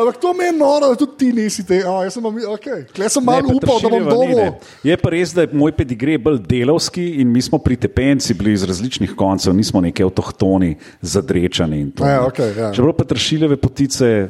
[0.01, 1.81] Ampak to meni noro, da tudi ti nisi te.
[1.85, 2.85] Oh, jaz sem, okay.
[2.95, 4.41] Tle sem malo Ne, upal, da bom dobil.
[4.87, 8.55] Je pa res, da je moj pedigre bolj delovski in mi smo pri tepenci bili
[8.57, 11.83] iz različnih koncev, nismo neki avtohtoni, zadrečani.
[11.95, 12.71] to, Ja, okej, ja.
[12.73, 14.29] Čeprav petršiljeve potice,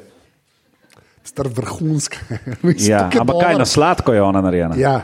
[1.23, 2.17] Star vrhunske.
[2.65, 4.75] Mislim, ja, je ampak kaj na sladko je ona narejena.
[4.75, 4.95] Ja,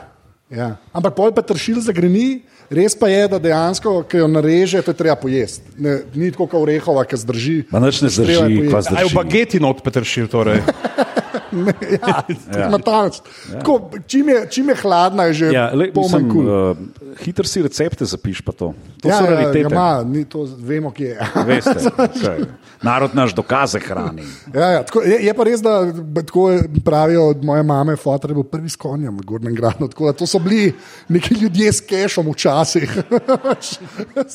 [0.51, 0.77] ja.
[0.93, 2.43] Ampak pol pa tršil zagreni.
[2.67, 5.63] Res pa je, da dejansko, ki jo nareže, to je treba pojesti.
[5.79, 7.55] Ne, ni tako kot orehova, ki zdrži.
[7.71, 9.15] Pa nič ne zdrži, pa A je v zdrži.
[9.15, 10.59] bageti not petršil torej.
[11.51, 12.23] Ja,
[12.59, 12.69] ja.
[12.69, 13.19] Natanč.
[13.51, 16.45] Tako, čim, je, čim je hladna, je že Ja, mislim, kul.
[16.71, 16.77] uh,
[17.19, 18.73] hiter si recepte zapiš pa to.
[19.01, 19.59] To Ja, so ja, raritete.
[19.59, 21.19] ja, ma, ni to, vemo, kje je.
[21.47, 21.75] Veste,
[22.07, 22.45] okay.
[22.81, 24.23] Narod naš dokaze hrani.
[24.53, 25.87] Ja, ja, tako, je, je pa res, da
[26.21, 26.51] tako
[26.85, 29.87] pravijo od moje mame, fotor je bil prvi s konjem v Gornjem gradu.
[29.87, 30.73] Tako da to so bili
[31.09, 32.91] neki ljudje s kešom včasih.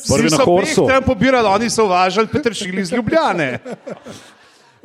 [0.09, 0.87] Prvi na Horsu.
[0.87, 3.59] Tam pobirali, oni so uvažali petršili iz Ljubljane.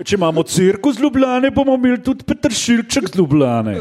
[0.05, 3.81] Če imamo cirkus z Ljubljane, bomo imeli tudi petršilček z Ljubljane.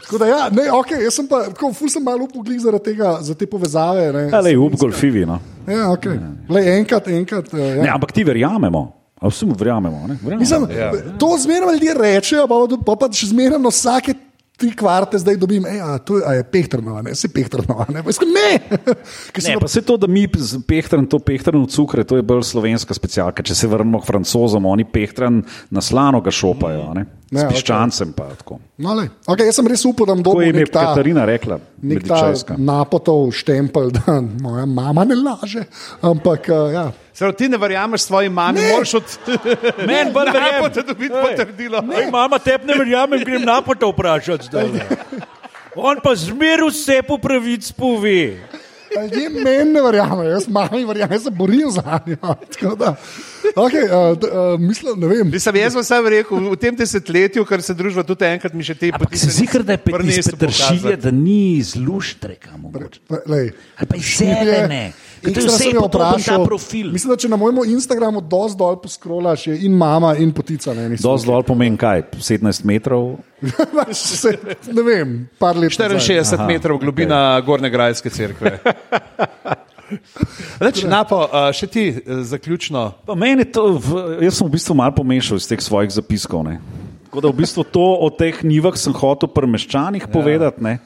[0.00, 3.18] Tako da, ja, ne, okay, jaz sem pa tako, ful sem malo upogled zaradi tega,
[3.20, 4.06] za te povezave.
[4.14, 5.26] Ne, Ale, up golfivi.
[5.26, 5.36] No.
[5.68, 6.16] Ja, okay.
[6.48, 7.52] Le enkrat, enkrat.
[7.54, 7.82] eh, Ja.
[7.82, 8.86] Ne, ampak ti verjamemo.
[9.20, 10.06] A vsi mu verjamemo.
[10.08, 10.16] Ne?
[10.22, 10.40] verjamemo.
[10.40, 10.92] Mislim, ja.
[11.18, 12.54] To zmerno ljudje rečejo, pa,
[12.86, 14.14] pa, pa še zmerno vsake
[14.60, 17.78] tri kvarte zdaj dobim, ej, a, to je, a je pehtrno, a ne si pehtrno.
[17.80, 18.50] a Ne, Pa rekel, ne.
[19.48, 20.26] Ne, pa se to, da mi
[20.68, 23.42] pehtran, to pehtran v cukre, to je bolj slovenska specialka.
[23.46, 25.40] Če se vrnemo k francozom, oni pehtran
[25.72, 27.06] na slano ga šopajo, ne?
[27.30, 27.54] S Ja, okej.
[27.54, 28.58] piščancem pa tako.
[28.78, 29.06] No, lej.
[29.26, 31.60] okay, jaz sem res upal, da bom To je dobil ime nek ta, Katarina rekla,
[31.82, 32.20] nek ta
[32.58, 35.62] napotov štempelj, da moja mama ne laže.
[36.02, 36.84] Ampak uh, ja.
[37.14, 39.06] Zdaj, ti ne verjameš svoji mami, moraš od
[39.88, 40.58] Meni bolj verjamem.
[40.58, 41.84] napota dobiti potrdilo.
[41.94, 44.66] Ej, mama, tebi ne verjamem, grem napota vprašati zdaj.
[45.76, 48.42] On pa zmer vse po pravic pove.
[48.90, 52.34] Ljudje meni ne verjamejo, jaz mami verjamem, jaz se borim za njo.
[52.52, 52.96] Tako da,
[53.54, 54.18] Okay, uh,
[54.54, 55.30] uh, mislim, ne vem.
[55.30, 58.76] Mislim, jaz sem sam rekel, v tem desetletju, kar se družba tudi enkrat mi še
[58.78, 62.56] te Ampak se zikr, da je pet iz petršilja, da ni iz luštreka.
[62.56, 63.00] mogoče.
[63.26, 64.82] Lej, Ali pa iz zelene.
[65.22, 66.44] Ekstra sem ta vprašal.
[66.46, 66.90] profil.
[66.92, 71.28] Mislim, da če na mojem Instagramu dosti dol poskrolaš, je in mama, in potica Dosti
[71.28, 72.06] dol pomeni kaj?
[72.16, 73.18] 17 metrov.
[73.92, 74.32] Se,
[74.72, 75.76] ne vem, par let.
[75.76, 76.24] nazaj.
[76.24, 77.46] 64 metrov globina okay.
[77.46, 78.58] Gorne Grajske cerkve.
[80.64, 82.84] Reč, napo, uh, še ti uh, zaključno.
[83.06, 86.44] Pa meni to, v, jaz sem v bistvu malo pomešal iz teh svojih zapiskov.
[86.46, 86.60] Ne.
[87.08, 90.12] Tako da v bistvu to o teh njivah sem hotel premeščanih ja.
[90.12, 90.62] povedati.
[90.62, 90.78] Ne.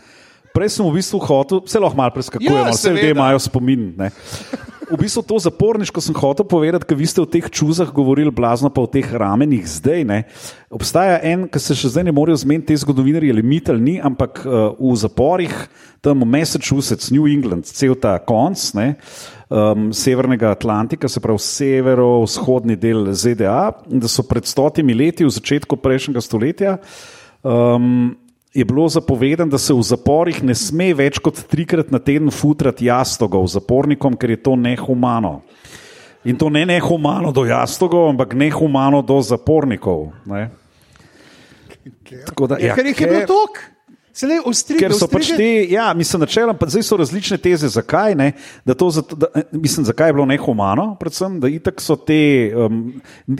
[0.54, 3.90] Prej sem v bistvu hotel, vse lahko malo preskakujem, Ja, vse ljudje imajo spomin.
[3.98, 4.12] Ne.
[4.84, 8.70] V bistvu to zaporniško sem hotel povedati, ker vi ste o teh čuzah govorili, blazno
[8.70, 10.04] pa o teh ramenih zdaj.
[10.06, 10.18] Ne.
[10.70, 13.96] Obstaja en, ki se še zdaj ne morejo zmeniti, te zgodovinarji ali mit ali ni,
[13.98, 15.54] ampak uh, v zaporih,
[16.04, 18.60] tam v Massachusetts, New England, cel ta konc.
[18.78, 18.94] Ne,
[19.50, 25.82] um, severnega Atlantika, se pravi severovzhodni del ZDA, da so pred stotimi leti, v začetku
[25.82, 26.78] prejšnjega stoletja,
[27.42, 28.12] um,
[28.54, 32.86] je bilo zapovedano, da se v zaporih ne sme več kot trikrat na teden futrati
[32.86, 35.40] jastogov zapornikom, ker je to nehumano.
[36.24, 40.12] In to ne nehumano do jastogov, ampak nehumano do zapornikov.
[40.30, 40.48] Ne?
[42.30, 43.73] Tako Da, Ja, ker jih je bilo toliko.
[44.14, 47.66] Se le ostrige, Ker so pač te, ja, mislim, načeloma, pa zdaj so različne teze,
[47.74, 48.28] zakaj ne.
[48.62, 52.78] Da to, da, mislim, zakaj je bilo nehumano, predvsem, da itak so te, um,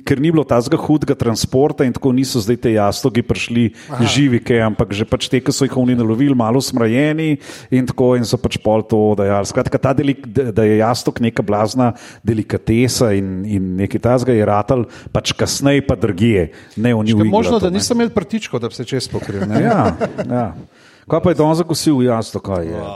[0.03, 4.09] ker ni bilo tazga hudega transporta in tako niso zdaj te jastogi prišli Aha.
[4.17, 7.37] živike, ampak že pač te, ki so jih oni nalovili, malo smrajeni
[7.71, 9.47] in tako in so pač pol to dajali.
[9.47, 14.47] Skratka, ta delik, da da je jastok neka blazna delikatesa in, in nekaj tazga je
[14.47, 17.25] ratal, pač kasneje pa drugije, ne v njih.
[17.31, 19.47] Možno, da nisem imel prtičkov, da bi se čez pokril.
[19.47, 19.63] ne?
[19.63, 19.95] Ja,
[20.27, 20.47] ja.
[21.05, 22.81] Kaj pa je danes zakosil, jaz to kaj je.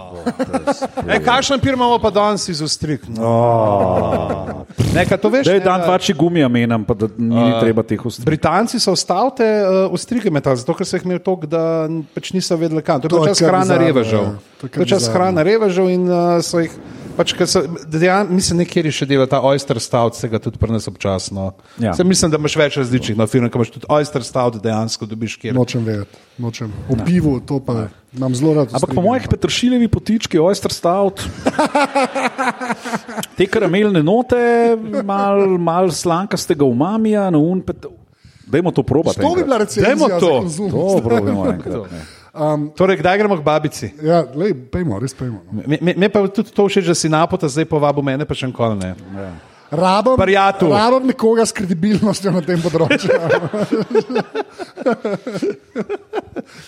[1.08, 3.04] E, kakšen pir imamo pa danes iz ostrik?
[3.08, 4.64] No.
[4.94, 5.46] Nekaj to veš?
[5.46, 8.28] Da je ne, dan da- dva či gumija menam, pa da ni treba teh ustreliti.
[8.28, 12.56] Britanci so ostavite uh, ostrige metali, zato ker so jih imeli toliko, da pač niso
[12.56, 13.00] vedeli kam.
[13.00, 14.24] To je To bil je čas hrana revežev.
[14.60, 16.72] To je je čas hrana revežev in uh, so jih.
[17.18, 20.86] Pač, ker so, dejan, mislim, nekje še dela ta oyster stout, se ga tudi prenes
[20.86, 21.48] občasno.
[21.82, 21.90] Ja.
[21.98, 25.34] Se, mislim, da imaš več različnih na firmah, ki imaš tudi oyster stout, dejansko dobiš
[25.42, 25.56] kjer.
[25.56, 26.70] Nočem vedeti, nočem.
[26.86, 28.70] V pivu to pa nam zelo rad.
[28.70, 31.24] Ampak po mojih petršiljevi potički, oyster stout,
[33.38, 34.38] te karamelne note,
[35.02, 37.90] mal, mal slankastega umamija, na un pet.
[38.48, 39.20] Dajmo to probati.
[39.20, 40.30] To bi bila recenzija Dajmo to.
[40.70, 42.16] To probajmo enkrat.
[42.38, 42.70] Ne.
[42.78, 43.90] Torej, kdaj gremo k babici?
[44.02, 45.42] Ja, lej, pejmo, res pejmo.
[45.50, 45.66] No.
[45.66, 48.48] Me, me, me pa tudi to všeč, da si napota zdaj povabil mene, pa še
[48.48, 48.94] enkoli ne.
[49.68, 50.70] Rabam, Prijatelj.
[50.72, 53.12] rabam nekoga s kredibilnostjo na tem področju.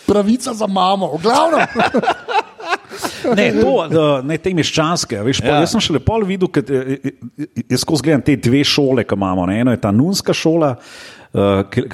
[0.08, 1.64] Pravica za mamo, glavno.
[3.36, 5.20] Ne, to, da, ne te meščanske.
[5.24, 5.54] Veš, ja.
[5.54, 5.60] Ja.
[5.62, 6.66] Jaz sem šele pol videl, ker
[7.70, 9.46] jaz skozi gledam te dve šole, ki imamo.
[9.48, 9.60] Ne.
[9.62, 10.74] Eno je ta nunska šola.
[10.74, 11.19] Uh,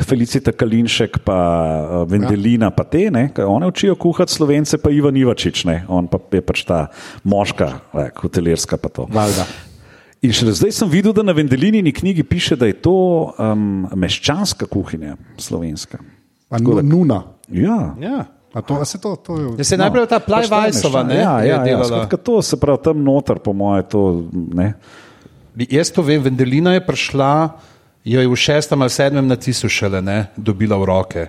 [0.07, 5.65] Felicita Kalinšek, pa uh, Vendelina, pa te, ne, one učijo kuhati slovence, pa Ivan Ivačič,
[5.69, 6.87] ne, on pa je pač ta
[7.25, 9.05] moška, eh, hotelirska pa to.
[9.13, 9.45] Valjda.
[10.25, 12.95] In šele zdaj sem videl, da na Vendelinini knjigi piše, da je to
[13.37, 16.01] um, meščanska kuhinja, slovenska.
[16.49, 17.23] A nu- Nuna.
[17.49, 18.25] Ja, Ja.
[18.57, 21.03] A to, a se to, to je, Ja, se je najprej ta pač ta Plajvajsova,
[21.05, 21.15] ne?
[21.21, 21.85] Ja, je ja, ja, delala.
[21.85, 24.73] skratka, to se pravi tam noter, po moje, to ne.
[25.69, 27.53] Jaz to vem, Vendelina je prišla,
[28.07, 31.25] jo je v šestem ali sedmem natisu šele ne, dobila v roke.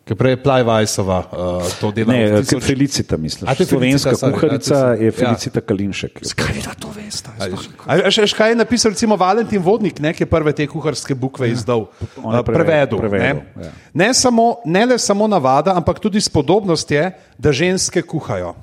[0.00, 2.16] Ker prej je Plajvajsova uh, to delala.
[2.16, 3.46] Ne, kot tisoč- Felicita, mislim.
[3.46, 5.12] A, to je Slovenska sorry, kuharica ja, sem- je ja.
[5.12, 6.12] Felicita Kalinšek.
[6.34, 7.30] Kaj vi da to veste?
[7.36, 10.66] A veš- a veš, kaj je napisal recimo Valentin Vodnik, ne, ki je prve te
[10.66, 12.98] kuharske bukve izdal, On je uh, prevedel.
[12.98, 13.66] prevedel, ne.
[13.68, 13.70] ja.
[13.94, 17.04] Ne, samo, ne le samo navada, ampak tudi spodobnost je,
[17.38, 18.56] da ženske kuhajo.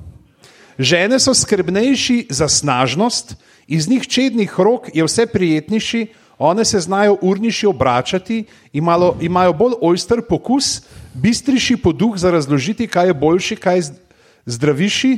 [0.76, 3.38] Žene so skrbnejši za snažnost,
[3.68, 6.08] iz njih čednih rok je vse prijetnejši,
[6.38, 10.82] one se znajo urniši obračati, imalo, imajo bolj ojster pokus,
[11.14, 13.84] bistriši poduh za razložiti, kaj je boljši, kaj je
[14.46, 15.18] zdraviši.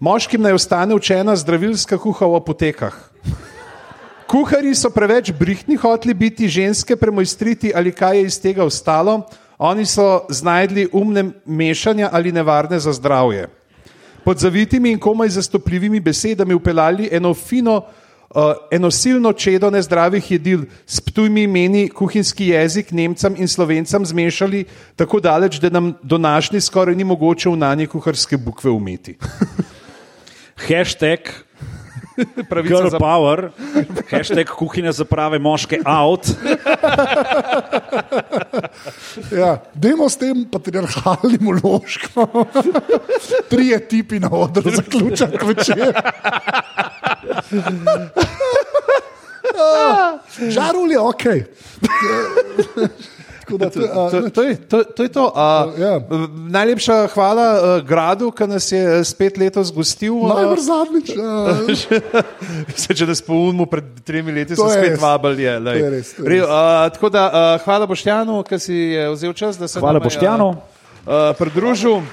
[0.00, 2.94] Moškim naj ostane učena zdravilska kuha v apotekah.
[4.28, 9.22] Kuhari so preveč brihtni hoteli biti, ženske premojstriti ali kaj je iz tega ostalo,
[9.58, 13.48] oni so znajdli umne mešanja ali nevarne za zdravje.
[14.24, 17.82] Pod zavitimi in komaj zastopljivimi besedami upeljali eno fino,
[18.30, 24.64] uh, eno silno čedo nezdravih jedil, s ptujmi imeni kuhinjski jezik Nemcem in Slovencem zmešali
[24.96, 29.18] tako daleč, da nam donašnji skoraj ni mogoče v nanje kuharske bukve umeti.
[30.68, 31.20] Hashtag
[32.50, 33.50] Pravica Girl za Power,
[34.10, 36.26] hashtag kuhinja za prave moške out.
[39.32, 42.46] Ja, dajmo s tem patriarhalnim uložkom.
[43.50, 45.94] Trije tipi na odru, zaključek večer.
[50.48, 51.24] Žarul je ok.
[53.48, 55.24] Da, to, To, to, je, to, to je to.
[55.32, 55.96] Uh, Ja.
[56.52, 60.20] Najlepša hvala uh, gradu, ki nas je eh, spet letos gostil.
[60.28, 61.08] Najbrž Uh, zadnjič.
[62.76, 65.48] se, če nas spomnimo, pred tremi leti so je spet vabili.
[65.48, 65.56] Je.
[65.64, 66.44] To je res, to je Re, res.
[66.44, 67.32] uh, tako da uh,
[67.64, 70.48] hvala Boštjanu, ki si je vzel čas, da se Hvala nama Boštjanu.
[71.08, 72.04] Uh, pridružil.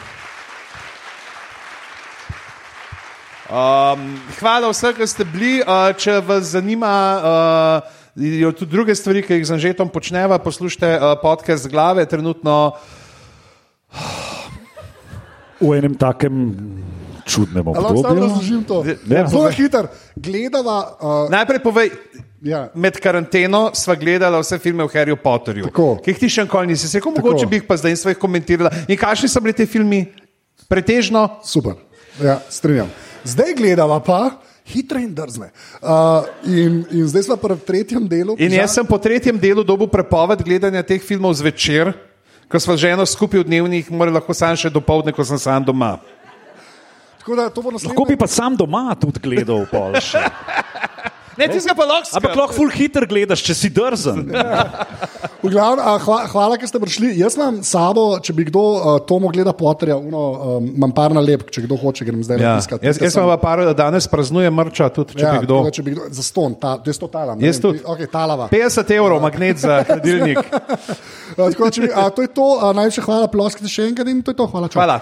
[3.45, 5.59] Um, hvala vsem, ki ste bili.
[5.61, 10.89] Uh, če vas zanima, uh, jo tudi druge stvari, ki jih z Anžetom počneva, poslušajte
[10.97, 12.05] uh, podcast glave.
[12.09, 12.73] Trenutno
[15.61, 16.33] V enem takem
[17.25, 18.23] čudnem a lahko obdobju.
[18.23, 18.81] razložim to.
[19.07, 19.27] Ja.
[19.29, 19.87] Zelo hiter.
[20.17, 20.77] Gledava.
[20.99, 21.89] Uh, najprej povej.
[22.41, 22.67] ja.
[22.75, 25.87] Med karanteno sva gledala vse filme o Harryju Potterju, Tako.
[26.03, 28.19] ki jih ti še nikoli nisi rekel, mogoče bi jih pa zdaj in sva jih
[28.21, 28.73] komentirala.
[28.89, 30.05] In kakšni so bili ti filmi?
[30.69, 31.77] Pretežno Super,
[32.17, 32.89] ja, strinjam.
[33.25, 35.51] Zdaj gledava pa hitre in drzne.
[35.81, 38.35] Uh, in, in zdaj smo pri tretjem delu.
[38.37, 41.93] In jaz sem po tretjem delu dobil prepoved gledanja teh filmov zvečer,
[42.49, 45.41] ko smo že eno skupaj v dnevnih, morali lahko sam še do povdne, ko sem
[45.41, 45.97] sam doma.
[47.25, 47.89] Tako da naslednje.
[47.89, 50.21] Lahko bi pa sam doma tudi gledal pol še.
[51.35, 54.23] Ne, ti ga pa lahko Ampak lahko full hiter gledaš, če si drzen.
[55.43, 57.11] V glavnem, a, hva, hvala, ker ste prišli.
[57.19, 60.23] Jaz imam sabo, če bi kdo uh, Tomo gleda potrja, uno,
[60.57, 62.55] um, imam par nalepk, če kdo hoče, grem zdaj Ja.
[62.55, 62.87] napiskati.
[62.87, 65.59] Jaz, jaz sem pa par, danes praznuje mrča, tudi če ja, bi kdo.
[65.67, 67.37] da, če bi kdo za ston, ta, to je sto talama.
[67.43, 67.83] Jaz tudi.
[67.83, 68.49] Okay, talava.
[68.49, 70.41] 50 evrov magnet za hladilnik.
[71.35, 72.49] Tako, da, bi, a, to je to,
[72.79, 74.47] najlepša hvala, ploskite še enkrat in to je to.
[74.49, 74.71] Hvala.
[74.71, 74.81] čau.
[74.81, 75.01] Hvala.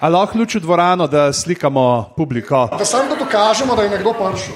[0.00, 2.68] A lahko ključ v dvorano, da slikamo publiko?
[2.78, 4.54] Da samo da dokažemo, da je nekdo prišel.